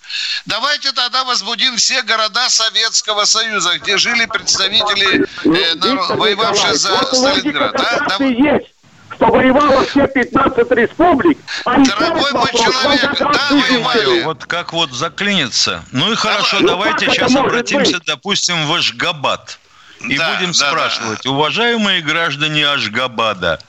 [0.46, 7.72] Давайте тогда возбудим все города Советского Союза, где жили представители, э, народ, воевавшие за Сталинград.
[7.78, 8.18] Да?
[8.20, 8.26] Да?
[8.26, 8.77] Есть
[9.18, 11.38] что воевало все 15 республик.
[11.66, 14.24] А Дорогой мой человек, да, воевали.
[14.24, 15.84] Вот как вот заклинится.
[15.92, 18.06] Ну и хорошо, а, давайте ну, сейчас обратимся, быть?
[18.06, 19.60] допустим, в Ашгабад.
[20.02, 21.32] И да, будем да, спрашивать, да.
[21.32, 23.60] уважаемые граждане Ашгабада,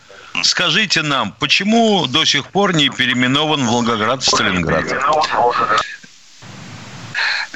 [0.43, 4.85] Скажите нам, почему до сих пор не переименован Волгоград в Сталинград?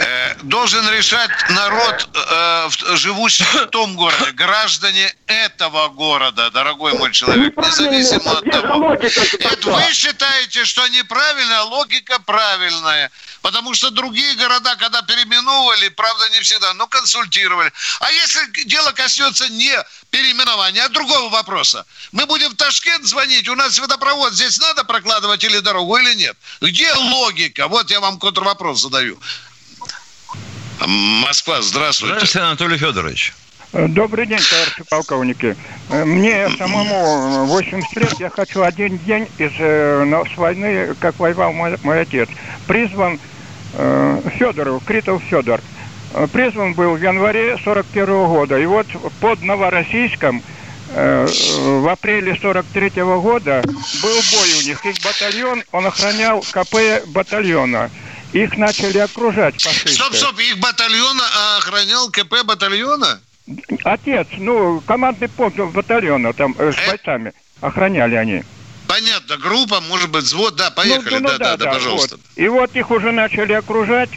[0.05, 7.57] Э, должен решать народ, э, живущий в том городе, граждане этого города, дорогой мой человек,
[7.57, 8.95] независимо от того.
[8.95, 13.11] Это вы считаете, что неправильно, логика правильная.
[13.43, 17.73] Потому что другие города, когда переименовывали, правда, не всегда, но консультировали.
[18.01, 19.75] А если дело коснется не
[20.11, 25.45] переименования, а другого вопроса, мы будем в Ташкент звонить, у нас водопровод здесь надо прокладывать
[25.45, 26.37] или дорогу, или нет?
[26.61, 27.69] Где логика?
[27.69, 29.21] Вот я вам контрвопрос задаю.
[30.81, 32.15] Москва, здравствуйте.
[32.17, 33.35] Здравствуйте, Анатолий Федорович.
[33.73, 35.57] Добрый день, товарищи полковники.
[35.89, 41.79] Мне самому 80 лет, я хочу один день из э, с войны, как воевал мой,
[41.83, 42.29] мой отец.
[42.67, 43.19] Призван
[43.75, 45.63] э, Федоров, Критов Федор.
[46.13, 48.59] Э, призван был в январе 41 -го года.
[48.59, 48.87] И вот
[49.21, 50.43] под Новороссийском
[50.95, 54.85] э, в апреле 43 -го года был бой у них.
[54.85, 57.91] Их батальон, он охранял КП батальона.
[58.33, 59.91] Их начали окружать фашисты.
[59.91, 61.21] Стоп, стоп, их батальон
[61.59, 63.21] охранял КП батальона?
[63.85, 66.89] Отец, ну, командный пункт батальона там э, с э?
[66.89, 67.33] бойцами.
[67.61, 68.43] Охраняли они.
[68.93, 72.17] Понятно, группа, может быть, взвод, да, поехали, ну, ну, да, да, да, да, пожалуйста.
[72.17, 72.25] Вот.
[72.37, 74.11] И вот их уже начали окружать.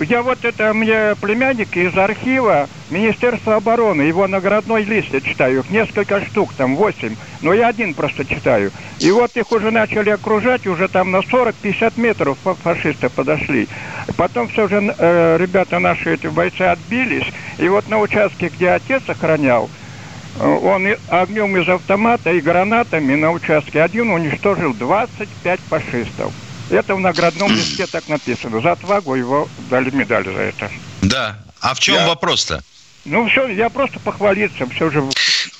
[0.00, 5.70] Я вот это, мне племянник из архива Министерства обороны, его наградной лист я читаю, их
[5.70, 8.72] несколько штук, там восемь, но я один просто читаю.
[8.98, 13.68] И вот их уже начали окружать, уже там на 40-50 метров фашисты подошли.
[14.16, 19.04] Потом все же э, ребята наши, эти бойцы отбились, и вот на участке, где отец
[19.06, 19.70] охранял,
[20.40, 26.32] он огнем из автомата и гранатами на участке один уничтожил 25 фашистов.
[26.70, 28.60] Это в наградном листе так написано.
[28.60, 30.70] За отвагу его дали медаль за это.
[31.02, 31.42] Да.
[31.60, 32.06] А в чем я...
[32.06, 32.62] вопрос-то?
[33.04, 35.02] Ну, все, я просто похвалиться, все же...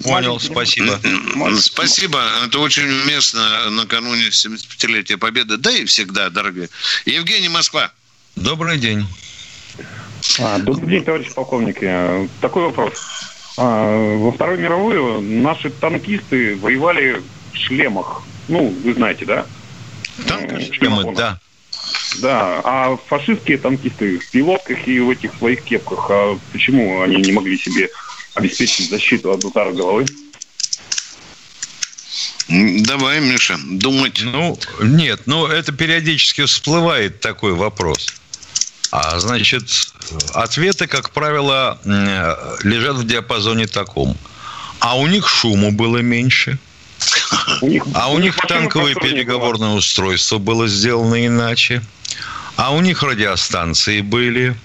[0.03, 0.99] Понял, спасибо.
[1.61, 6.69] Спасибо, это очень уместно накануне 75-летия Победы, да и всегда, дорогие.
[7.05, 7.93] Евгений Москва.
[8.35, 9.07] Добрый день.
[10.41, 12.29] А, добрый день, товарищ полковники.
[12.41, 13.36] Такой вопрос.
[13.57, 18.23] А, во Вторую мировую наши танкисты воевали в шлемах.
[18.49, 19.47] Ну, вы знаете, да?
[20.27, 21.38] Танки шлемы, да.
[22.21, 27.33] Да, а фашистские танкисты в пилотках и в этих своих кепках, а почему они не
[27.33, 27.90] могли себе
[28.35, 30.07] обеспечить защиту от удара головы?
[32.49, 34.21] Давай, Миша, думать.
[34.23, 38.14] Ну, нет, ну это периодически всплывает такой вопрос.
[38.99, 39.69] А значит,
[40.33, 44.17] ответы, как правило, лежат в диапазоне таком.
[44.79, 46.59] А у них шуму было меньше.
[47.93, 51.83] А у них танковое переговорное устройство было сделано иначе.
[52.57, 54.57] А у них радиостанции были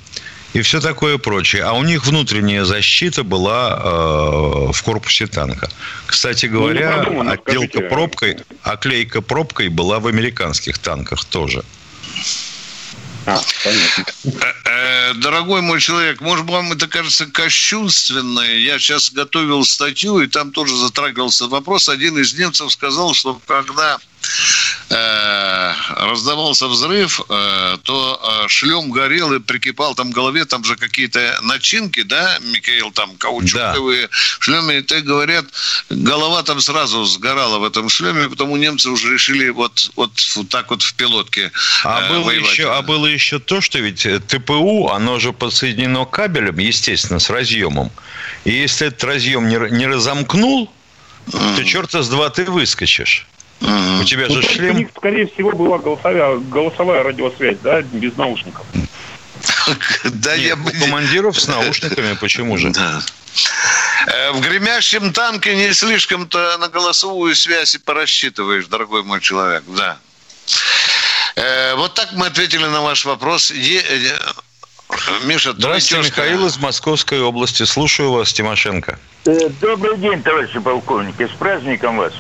[0.54, 1.64] и все такое прочее.
[1.64, 5.70] А у них внутренняя защита была э, в корпусе танка.
[6.06, 11.66] Кстати ну, говоря, ну, отделка пробкой, оклейка пробкой была в американских танках тоже.
[13.26, 18.58] А, э, э, дорогой мой человек, может вам это кажется кощунственное.
[18.58, 21.90] Я сейчас готовил статью, и там тоже затрагивался вопрос.
[21.90, 24.00] Один из немцев сказал, что когда
[24.90, 30.76] э, раздавался взрыв, э, то э, шлем горел и прикипал там к голове, там же
[30.76, 34.14] какие-то начинки, да, Михаил, там каучуковые да.
[34.40, 35.46] шлемы, и так говорят,
[35.90, 40.70] голова там сразу сгорала в этом шлеме, потому немцы уже решили вот, вот, вот так
[40.70, 41.52] вот в пилотке
[41.84, 42.52] а э, было воевать.
[42.52, 47.92] Еще, а было еще то, что ведь ТПУ, оно же подсоединено кабелем, естественно, с разъемом.
[48.44, 50.72] И если этот разъем не, не разомкнул,
[51.32, 53.28] то черта с два ты выскочишь.
[53.62, 54.76] У тебя же шлем.
[54.76, 58.66] У них, скорее всего, была голосовая, голосовая радиосвязь, да, без наушников.
[60.06, 60.72] Да я бы...
[60.72, 62.70] командиров с наушниками, почему же?
[62.74, 63.02] Да.
[64.08, 69.98] Э, в гремящем танке не слишком-то на голосовую связь и порассчитываешь, дорогой мой человек, да.
[71.36, 73.52] Э, вот так мы ответили на ваш вопрос.
[73.52, 73.56] Э,
[75.26, 77.64] Миша, Здравствуйте, Михаил из Московской области.
[77.64, 79.00] Слушаю вас, Тимошенко.
[79.62, 81.28] Добрый день, товарищи полковники.
[81.28, 82.14] С праздником вас.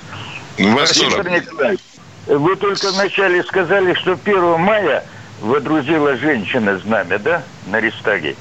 [0.58, 1.80] Николаевич,
[2.28, 5.04] вы только вначале сказали, что 1 мая
[5.42, 8.36] водрузила женщина знамя, да, на Рейхстаге?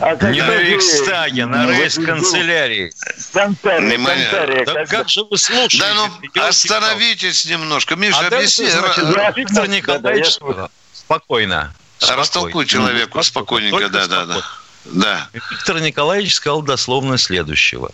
[0.00, 2.92] А не на Рейхстаге, на рейс-канцелярии.
[3.32, 5.78] Контария, да как же вы слушаете?
[5.78, 7.96] Да ну, остановитесь немножко.
[7.96, 8.68] Миша, а объясни.
[8.68, 11.72] Значит, Виктор Николаевич, да, спокойно.
[12.00, 14.42] Растолкуй человеку спокойненько, да, да, да.
[14.84, 15.28] Да.
[15.32, 17.90] Виктор Николаевич сказал дословно следующего.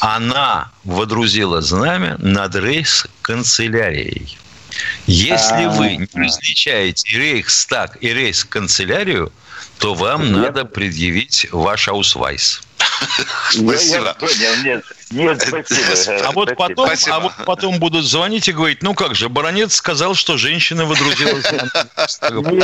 [0.00, 4.38] Она водрузила знамя над рейс-канцелярией.
[5.06, 9.32] Если вы не различаете Рейхстаг и Рейхсканцелярию,
[9.78, 10.32] то вам Нет.
[10.32, 12.62] надо предъявить ваш аусвайс.
[13.50, 14.16] Спасибо.
[14.64, 16.26] Нет, нет, спасибо.
[16.26, 20.14] А вот потом, а вот потом будут звонить и говорить, ну как же, баронец сказал,
[20.14, 21.40] что женщина выдрузила.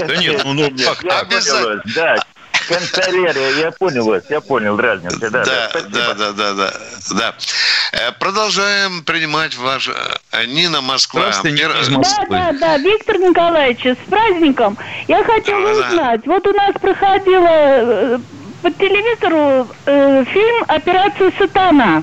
[0.07, 2.27] Да нет, ну, ну как так?
[2.69, 5.19] Канцелярия, я понял вас, я понял разницу.
[5.19, 6.73] Да, да, да, да, да, да,
[7.11, 7.35] да.
[7.93, 11.31] Э, продолжаем принимать ваш э, Нина Москва.
[11.43, 14.77] Да, да, да, Виктор Николаевич, с праздником.
[15.07, 18.19] Я хотела да, узнать, вот у нас проходила э,
[18.63, 22.03] по телевизору э, фильм «Операция Сатана».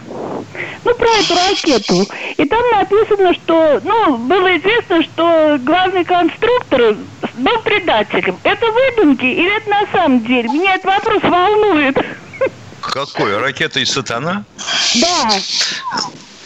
[0.85, 2.07] Ну, про эту ракету.
[2.37, 6.95] И там написано, что, ну, было известно, что главный конструктор
[7.37, 8.39] был предателем.
[8.43, 10.49] Это выдумки или это на самом деле?
[10.49, 11.97] Меня этот вопрос волнует.
[12.81, 13.37] Какой?
[13.37, 14.45] Ракета из Сатана?
[15.01, 15.29] Да.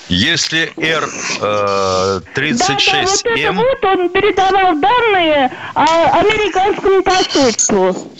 [0.09, 2.57] Если Р-36М...
[2.57, 8.11] Да, да, вот это вот он передавал данные американскому посольству.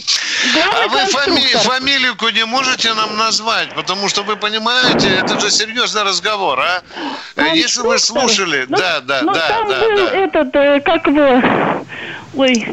[0.72, 3.74] а вы фами- фамилию не можете нам назвать?
[3.74, 6.84] Потому что вы понимаете, это же серьезный разговор, а?
[7.34, 7.56] Конструктор?
[7.56, 8.66] Если вы слушали...
[8.70, 10.12] Ну, да, да, ну, да, там да, был да.
[10.12, 11.86] этот, э, как его...
[12.36, 12.68] Ой...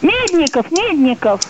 [0.00, 1.40] Медников, Медников.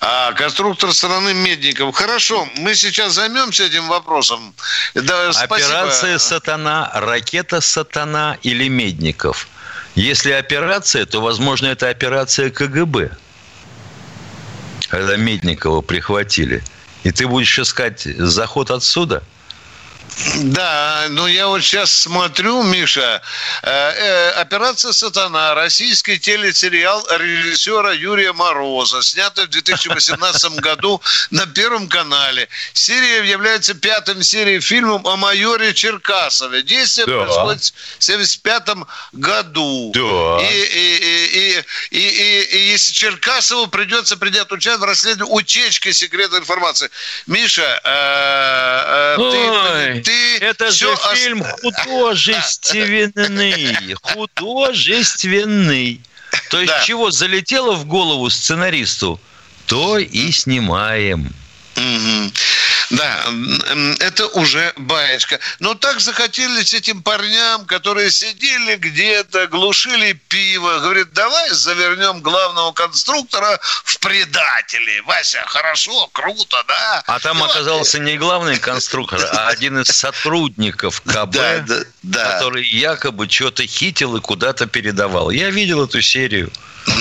[0.00, 1.94] А конструктор страны Медников.
[1.94, 4.54] Хорошо, мы сейчас займемся этим вопросом.
[4.94, 9.48] Да, Операция «Сатана», ракета «Сатана» или Медников?
[9.94, 13.10] Если операция, то, возможно, это операция КГБ.
[14.88, 16.62] Когда Медникова прихватили.
[17.04, 19.22] И ты будешь искать заход отсюда–
[20.44, 23.22] да, ну я вот сейчас смотрю, Миша,
[23.62, 31.88] э, э, «Операция «Сатана», российский телесериал режиссера Юрия Мороза, снятый в 2018 году на Первом
[31.88, 32.48] канале.
[32.72, 36.62] Серия является пятым серией фильмом о майоре Черкасове.
[36.62, 37.24] Действие да.
[37.24, 38.68] происходит в 1975
[39.12, 39.92] году.
[39.94, 40.46] Да.
[40.46, 46.40] И, и, и, и, и, и если Черкасову придется принять участие в расследовании утечки секретной
[46.40, 46.90] информации.
[47.26, 53.96] Миша, э, э, ты ты Это же фильм художественный.
[54.02, 56.00] Художественный.
[56.50, 56.84] То есть да.
[56.84, 59.20] чего залетело в голову сценаристу,
[59.66, 61.32] то и снимаем.
[61.76, 62.32] Угу.
[62.92, 63.24] Да,
[64.00, 65.40] это уже баечка.
[65.60, 70.78] Но так захотелось этим парням, которые сидели где-то, глушили пиво.
[70.80, 75.00] Говорит, давай завернем главного конструктора в предатели.
[75.06, 77.02] Вася, хорошо, круто, да?
[77.06, 82.32] А там и оказался не главный конструктор, а один из сотрудников КБ, да, да, да.
[82.32, 85.30] который якобы что-то хитил и куда-то передавал.
[85.30, 86.52] Я видел эту серию.
[86.86, 86.92] Э,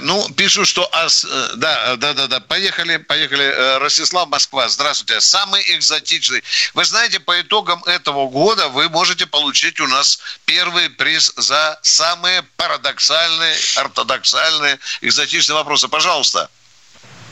[0.00, 0.88] ну, пишут, что...
[0.92, 1.08] Э,
[1.56, 2.40] да, да, да, да.
[2.40, 3.44] Поехали, поехали.
[3.44, 4.68] Э, Ростислав, Москва.
[4.68, 5.20] Здравствуйте.
[5.20, 6.42] Самый экзотичный.
[6.74, 12.42] Вы знаете, по итогам этого года вы можете получить у нас первый приз за самые
[12.56, 15.88] парадоксальные, ортодоксальные, экзотичные вопросы.
[15.88, 16.50] Пожалуйста.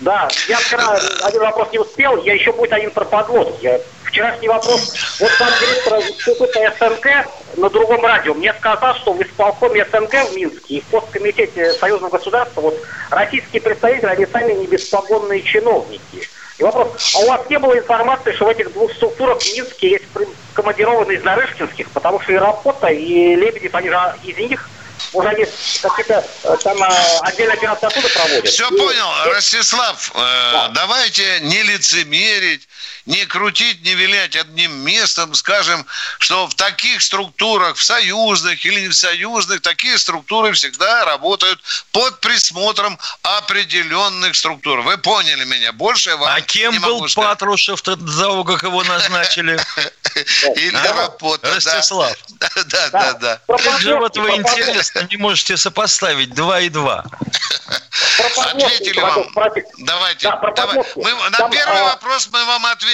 [0.03, 3.57] Да, я вчера один вопрос не успел, я еще будет один про подвод.
[3.63, 4.93] Я вчерашний вопрос.
[5.21, 7.07] Вот сам директор института СНК
[7.57, 12.19] на другом радио мне сказал, что в исполкоме СНК в Минске и в посткомитете Союзного
[12.19, 12.77] государства вот
[13.11, 16.29] российские представители, они сами не беспогонные чиновники.
[16.59, 19.91] И вопрос, а у вас не было информации, что в этих двух структурах в Минске
[19.91, 20.05] есть
[20.55, 24.69] командированные из Нарышкинских, потому что и Рапота, и Лебедев, они же из них
[25.13, 25.47] уже они
[25.83, 28.49] какие-то э, там э, отдельные операции оттуда проводят.
[28.49, 29.29] Все и, понял, и...
[29.31, 30.19] Ростислав, э,
[30.53, 30.69] да.
[30.69, 32.69] давайте не лицемерить
[33.07, 35.85] не крутить, не вилять одним местом, скажем,
[36.19, 42.21] что в таких структурах, в союзных или не в союзных, такие структуры всегда работают под
[42.21, 44.81] присмотром определенных структур.
[44.83, 45.73] Вы поняли меня?
[45.73, 49.59] Больше я вам А кем был Патрушев за как его назначили?
[50.57, 51.55] Или работа.
[51.55, 52.17] Ростислав.
[52.67, 53.41] Да, да, да.
[53.47, 57.05] Как же вот вы интересно не можете сопоставить два и два?
[58.37, 59.27] Ответили вам.
[59.79, 60.29] Давайте.
[60.29, 62.92] На первый а, вопрос мы вам ответили.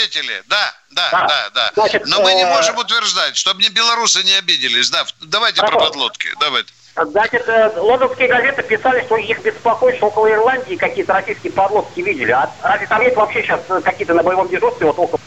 [0.48, 2.00] Да, да, да, да.
[2.06, 4.90] Но мы не э, можем утверждать, чтобы не белорусы не обиделись.
[4.90, 6.28] Да, давайте про подлодки.
[6.40, 6.72] Давайте.
[6.96, 12.32] Значит, э, лондонские газеты писали, что их беспокоит, что около Ирландии какие-то российские подлодки видели.
[12.32, 15.20] А разве там есть вообще сейчас какие-то на боевом дежурстве вот около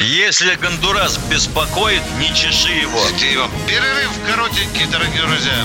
[0.00, 2.98] если Гондурас беспокоит, не чеши его.
[3.68, 5.64] Перерыв коротенький, дорогие друзья.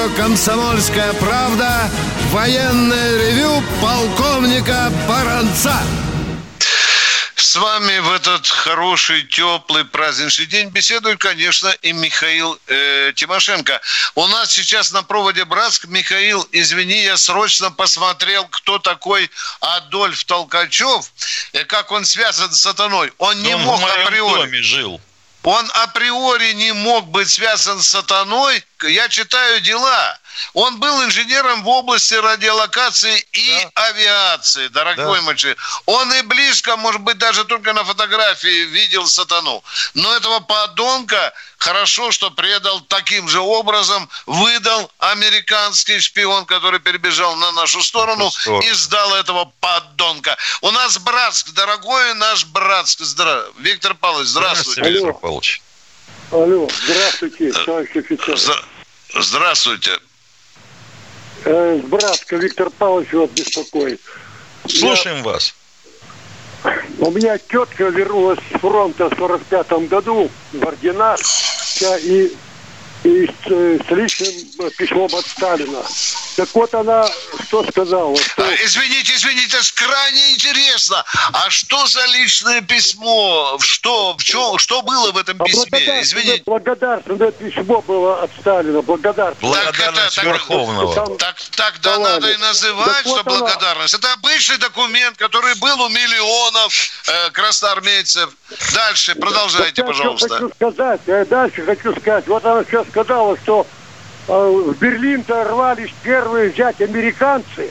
[0.00, 1.90] Радио «Комсомольская правда»
[2.30, 5.76] военное ревю полковника Баранца.
[7.34, 13.80] С вами в этот хороший, теплый, праздничный день беседует, конечно, и Михаил э, Тимошенко.
[14.14, 15.86] У нас сейчас на проводе Братск.
[15.86, 19.30] Михаил, извини, я срочно посмотрел, кто такой
[19.60, 21.10] Адольф Толкачев,
[21.52, 23.12] и как он связан с сатаной.
[23.18, 24.40] Он не он мог в моем априори...
[24.40, 25.00] доме жил.
[25.42, 28.64] Он априори не мог быть связан с сатаной.
[28.82, 30.19] Я читаю дела.
[30.54, 33.88] Он был инженером в области радиолокации и да.
[33.88, 35.22] авиации, дорогой да.
[35.22, 35.58] мальчик.
[35.86, 39.62] Он и близко, может быть, даже только на фотографии видел сатану.
[39.94, 47.52] Но этого подонка хорошо, что предал таким же образом, выдал американский шпион, который перебежал на
[47.52, 48.30] нашу сторону
[48.62, 50.36] и сдал этого подонка.
[50.62, 53.00] У нас Братск, дорогой наш Братск.
[53.00, 53.44] Здра...
[53.58, 54.80] Виктор Павлович, здравствуйте.
[54.80, 55.62] Здравствуйте, Виктор Павлович.
[56.30, 58.64] Алло, здравствуйте, товарищ офицер.
[59.14, 59.98] Здравствуйте.
[61.44, 64.00] Э, Братка Виктор Павлович вас беспокоит.
[64.66, 65.24] Слушаем Я...
[65.24, 65.54] вас.
[66.98, 71.18] У меня тетка вернулась с фронта в 45 году в орденах
[72.02, 72.36] и
[73.04, 75.82] и с, э, с личным э, письмом от Сталина.
[76.36, 77.06] Так вот она
[77.46, 78.16] что сказала?
[78.16, 78.44] Что...
[78.44, 81.04] А, извините, извините, это крайне интересно.
[81.32, 83.56] А что за личное письмо?
[83.60, 86.00] Что, в чем, что было в этом а письме?
[86.02, 86.42] Извините.
[86.44, 88.82] Благодарственное письмо было от Сталина.
[88.82, 89.52] Благодарственное.
[89.52, 90.94] Благодарность так, это, Верховного.
[90.94, 93.94] Так, так, тогда да надо и называть, так что вот благодарность.
[93.94, 94.00] Она...
[94.00, 96.74] Это обычный документ, который был у миллионов
[97.06, 98.30] э, красноармейцев.
[98.74, 100.28] Дальше, продолжайте, так, пожалуйста.
[100.28, 102.26] Хочу сказать, я дальше хочу сказать.
[102.26, 103.66] Вот она сейчас сказала, что
[104.28, 107.70] э, в Берлин-то рвались первые взять американцы.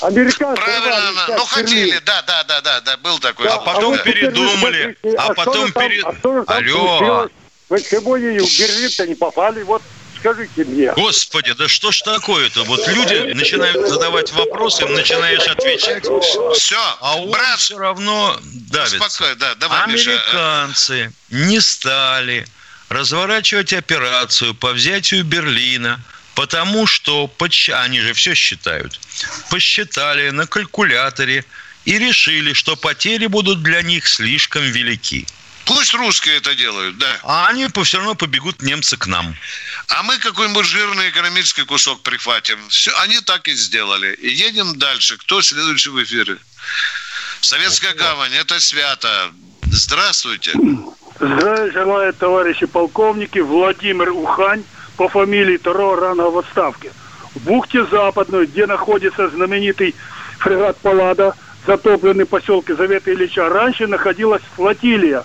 [0.00, 3.46] Американцы Правильно, ну хотели, да, да, да, да, да, был такой.
[3.46, 6.04] Да, а потом а передумали, а, а потом перед...
[6.04, 7.28] А Алло.
[7.68, 9.62] Почему они в Берлин-то не попали?
[9.62, 9.82] Вот
[10.18, 10.92] скажите мне.
[10.92, 12.64] Господи, да что ж такое-то?
[12.64, 16.04] Вот люди начинают задавать вопросы, им начинаешь отвечать.
[16.56, 19.34] Все, а он брат, все равно давится.
[19.36, 21.48] Да, давай, Американцы Миша.
[21.48, 22.46] не стали
[22.88, 26.00] разворачивать операцию по взятию Берлина,
[26.34, 27.32] потому что,
[27.72, 28.98] они же все считают,
[29.50, 31.44] посчитали на калькуляторе
[31.84, 35.26] и решили, что потери будут для них слишком велики.
[35.64, 37.18] Пусть русские это делают, да.
[37.24, 39.36] А они все равно побегут немцы к нам.
[39.88, 42.58] А мы какой-нибудь жирный экономический кусок прихватим.
[42.70, 44.14] Все, они так и сделали.
[44.14, 45.18] И едем дальше.
[45.18, 46.38] Кто следующий в эфире?
[47.42, 49.30] Советская гавань, это свято.
[49.70, 50.52] Здравствуйте.
[51.20, 53.38] Здравия желаю, товарищи полковники.
[53.38, 54.64] Владимир Ухань
[54.96, 56.90] по фамилии второго ранга в отставке.
[57.34, 59.94] В бухте Западной, где находится знаменитый
[60.38, 61.34] фрегат Паллада,
[61.66, 65.24] затопленный поселке Завета Ильича, раньше находилась флотилия,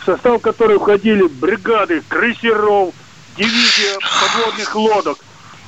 [0.00, 2.94] в состав которой входили бригады крейсеров,
[3.36, 5.18] дивизия подводных лодок.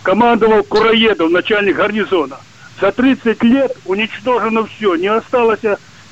[0.03, 2.39] Командовал Кураедов, начальник гарнизона.
[2.81, 4.97] За 30 лет уничтожено все.
[4.97, 5.61] Не осталось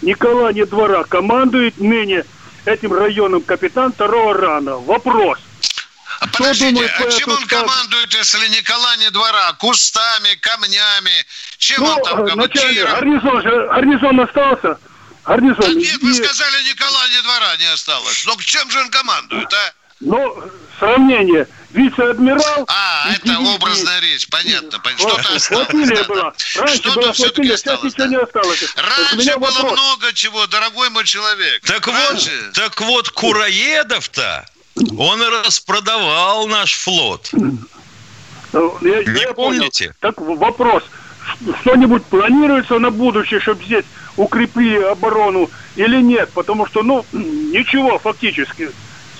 [0.02, 1.04] ни кола, ни двора.
[1.04, 2.24] Командует ныне
[2.64, 4.76] этим районом капитан второго рана.
[4.76, 5.38] Вопрос.
[6.20, 9.52] А подождите, а чем он командует, если не кола, ни двора?
[9.54, 11.24] Кустами, камнями?
[11.58, 12.84] Чем ну, он там командует?
[12.84, 14.78] Гарнизон же, гарнизон остался.
[15.24, 15.60] Гарнизон.
[15.60, 18.24] Да нет, вы сказали, ни кола, ни двора не осталось.
[18.26, 19.79] Но чем же он командует, а?
[20.00, 20.42] Ну,
[20.78, 21.46] сравнение.
[21.70, 22.64] Вице-адмирал...
[22.66, 23.54] А, это дивизии.
[23.54, 24.80] образная речь, понятно.
[24.96, 25.88] Что-то осталось.
[25.88, 26.32] Да, была.
[26.56, 28.06] Раньше Что-то была флотилия, сейчас ничего да.
[28.08, 28.74] не осталось.
[28.76, 29.72] Раньше было вопрос.
[29.72, 31.62] много чего, дорогой мой человек.
[31.64, 32.30] Так Раньше.
[32.46, 34.46] вот, так вот, Кураедов-то,
[34.98, 37.30] он и распродавал наш флот.
[38.52, 39.94] Ну, я, не я помните?
[40.00, 40.14] Понял.
[40.14, 40.82] Так вопрос.
[41.60, 43.84] Что-нибудь планируется на будущее, чтобы здесь
[44.16, 46.30] укрепили оборону или нет?
[46.34, 48.70] Потому что, ну, ничего фактически.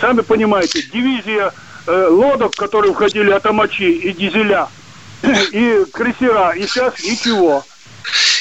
[0.01, 1.53] Сами понимаете, дивизия
[1.87, 4.69] э, лодок, которые входили атомачи и дизеля,
[5.23, 7.65] и крейсера, и сейчас ничего.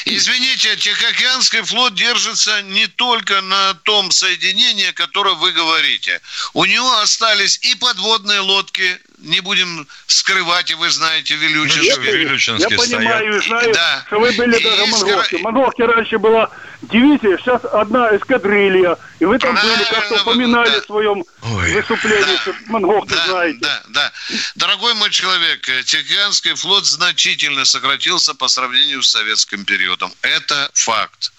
[0.06, 6.20] Извините, Тихоокеанский флот держится не только на том соединении, которое вы говорите.
[6.54, 12.26] У него остались и подводные лодки, не будем скрывать, и вы знаете, Вилючинский.
[12.26, 14.04] Ну, я, я понимаю и знаю, да.
[14.06, 15.38] что вы были и даже Монголке.
[15.38, 16.50] В Монголке раньше была
[16.82, 18.96] дивизия, сейчас одна эскадрилья.
[19.18, 20.80] И вы там были, как-то упоминали да.
[20.80, 21.72] в своем Ой.
[21.72, 22.38] выступлении, да.
[22.38, 23.58] что Монголки да, знаете.
[23.60, 24.12] Да, да.
[24.54, 30.12] Дорогой мой человек, Тихоокеанский флот значительно сократился по сравнению с советским периодом.
[30.22, 31.32] Это факт.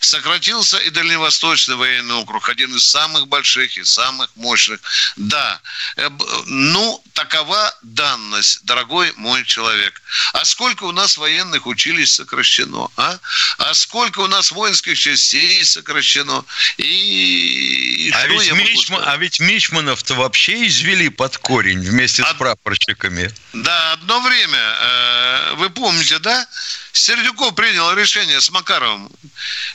[0.00, 4.80] Сократился и Дальневосточный военный округ, один из самых больших и самых мощных.
[5.16, 5.60] Да,
[5.96, 6.08] э,
[6.46, 10.02] ну, такова данность, дорогой мой человек.
[10.32, 13.18] А сколько у нас военных училищ сокращено, а?
[13.58, 16.44] А сколько у нас воинских частей сокращено?
[16.76, 22.30] И, и а, ведь Мичман, а ведь Мичманов-то вообще извели под корень вместе Од...
[22.30, 23.32] с прапорщиками.
[23.52, 26.46] Да, одно время, э, вы помните, да?
[26.92, 29.10] Сердюков принял решение с Макаровым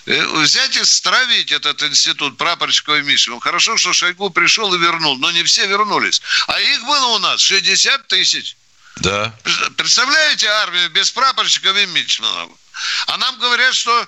[0.06, 3.40] взять и стравить этот институт прапорщиков и Мишева.
[3.40, 6.22] Хорошо, что Шойгу пришел и вернул, но не все вернулись.
[6.48, 8.56] А их было у нас 60 тысяч.
[8.98, 9.34] Да.
[9.78, 12.52] Представляете армию без прапорщиков и Мичманов?
[13.08, 14.08] А нам говорят, что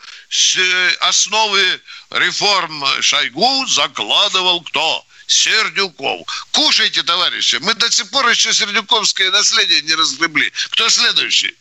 [0.58, 5.06] э, основы реформ Шойгу закладывал кто?
[5.28, 6.48] Сердюков.
[6.52, 7.58] Кушайте, товарищи.
[7.62, 10.52] Мы до сих пор еще сердюковское наследие не разгребли.
[10.72, 11.56] Кто следующий?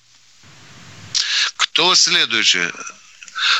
[1.56, 2.70] Кто следующий?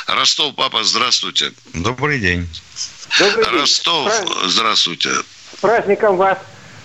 [0.07, 1.51] Ростов, папа, здравствуйте.
[1.73, 2.47] Добрый день.
[3.19, 3.59] Добрый день.
[3.59, 4.37] Ростов, Праздник.
[4.45, 5.09] здравствуйте.
[5.09, 6.37] С праздником вас,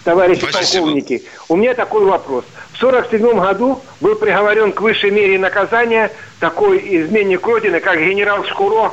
[0.05, 0.84] товарищи Спасибо.
[0.84, 1.24] полковники.
[1.49, 2.44] У меня такой вопрос.
[2.72, 8.92] В 1947 году был приговорен к высшей мере наказания такой изменник Родины, как генерал Шкуро,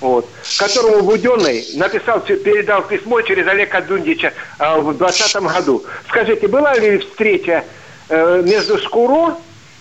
[0.00, 5.84] вот, которому Буденный написал, передал письмо через Олега Дундича э, в 2020 году.
[6.08, 7.64] Скажите, была ли встреча
[8.08, 9.36] э, между Шкуро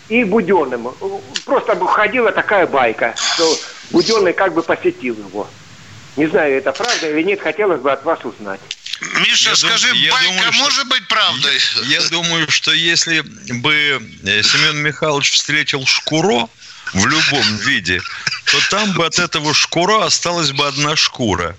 [0.10, 0.94] и Буденным.
[1.46, 3.58] Просто ходила такая байка, что
[3.92, 5.50] Буденный как бы посетил его.
[6.18, 8.62] Не знаю, это правда или нет, хотелось бы от вас узнать.
[9.20, 11.60] Миша, я скажи, дум, байка думаю, может что, быть правдой?
[11.84, 16.48] Я, я думаю, что если бы э, Семен Михайлович встретил Шкуро
[16.94, 18.02] в любом виде,
[18.46, 21.58] то там бы от этого Шкура осталась бы одна шкура.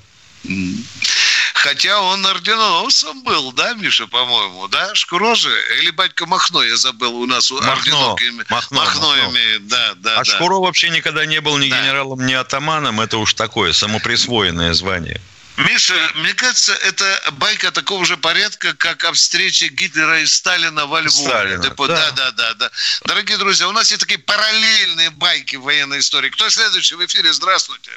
[1.66, 4.94] Хотя он орденоносцем был, да, Миша, по-моему, да?
[4.94, 5.50] Шкуро же?
[5.80, 10.14] Или батька Махно, я забыл, у нас Махно, орденок Махно, Махно, Махно имеет, да, да.
[10.14, 10.24] А да.
[10.24, 11.80] Шкуро вообще никогда не был ни да.
[11.80, 15.20] генералом, ни атаманом, это уж такое самоприсвоенное звание.
[15.56, 21.00] Миша, мне кажется, это байка такого же порядка, как о встрече Гитлера и Сталина во
[21.00, 21.28] Львове.
[21.28, 21.88] Сталина, Депо...
[21.88, 22.12] да.
[22.12, 22.70] да, да, да,
[23.06, 26.30] Дорогие друзья, у нас есть такие параллельные байки в военной истории.
[26.30, 27.32] Кто следующий в эфире?
[27.32, 27.90] Здравствуйте.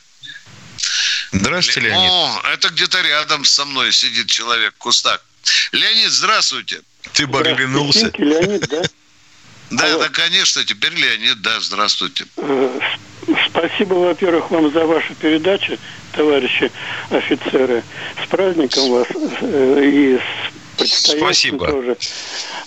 [1.32, 2.12] Здравствуйте, Леонид.
[2.12, 5.24] О, это где-то рядом со мной сидит человек в кустах.
[5.72, 6.82] Леонид, здравствуйте.
[7.14, 8.12] Ты бы оглянулся.
[8.18, 8.82] Леонид, да?
[9.72, 12.26] Да, да, конечно, теперь Леонид, да, здравствуйте.
[12.38, 12.80] Э,
[13.48, 15.78] спасибо, во-первых, вам за вашу передачу,
[16.14, 16.72] товарищи
[17.12, 17.84] офицеры.
[18.24, 19.08] С праздником вас
[19.42, 21.68] э, и с Спасибо.
[21.68, 21.98] тоже.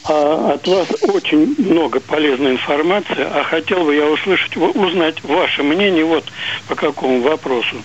[0.05, 6.05] А, от вас очень много полезной информации, а хотел бы я услышать, узнать ваше мнение
[6.05, 6.25] вот
[6.69, 7.83] по какому вопросу.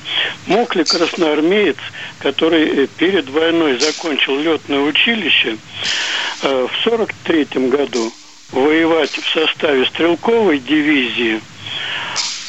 [0.47, 1.77] Мог ли красноармеец,
[2.19, 5.57] который э, перед войной закончил летное училище,
[6.41, 8.11] э, в 43 году
[8.51, 11.41] воевать в составе стрелковой дивизии,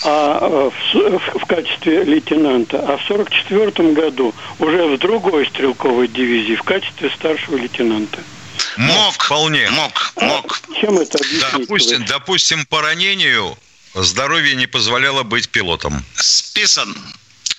[0.05, 6.55] а э, в, в качестве лейтенанта, а в 44 году уже в другой стрелковой дивизии
[6.55, 8.19] в качестве старшего лейтенанта.
[8.77, 9.69] Мог, вполне.
[9.71, 10.61] Мог, мог.
[10.69, 11.69] А чем это объяснить?
[11.69, 13.57] Допустим, допустим, по ранению
[13.95, 16.05] здоровье не позволяло быть пилотом.
[16.15, 16.97] Списан.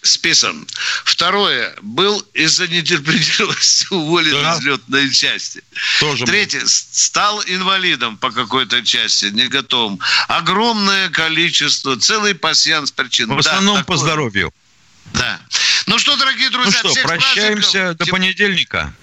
[0.02, 0.68] Списан.
[1.04, 1.74] Второе.
[1.82, 4.56] Был из-за нетерпеливости уволен да.
[4.56, 5.64] из летной части.
[6.00, 6.62] Тоже Третье.
[6.62, 6.68] Был.
[6.68, 10.00] Стал инвалидом по какой-то части, не готовым.
[10.28, 13.34] Огромное количество, целый пассианс причин.
[13.34, 14.54] В основном да, по здоровью.
[15.14, 15.40] Да.
[15.86, 18.94] Ну что, дорогие друзья, ну что, прощаемся до понедельника.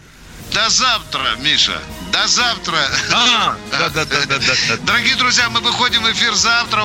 [0.53, 1.83] До завтра, Миша.
[2.13, 2.79] До завтра.
[3.13, 4.77] А, да, да, да, да, да.
[4.79, 6.85] Дорогие друзья, мы выходим в эфир завтра.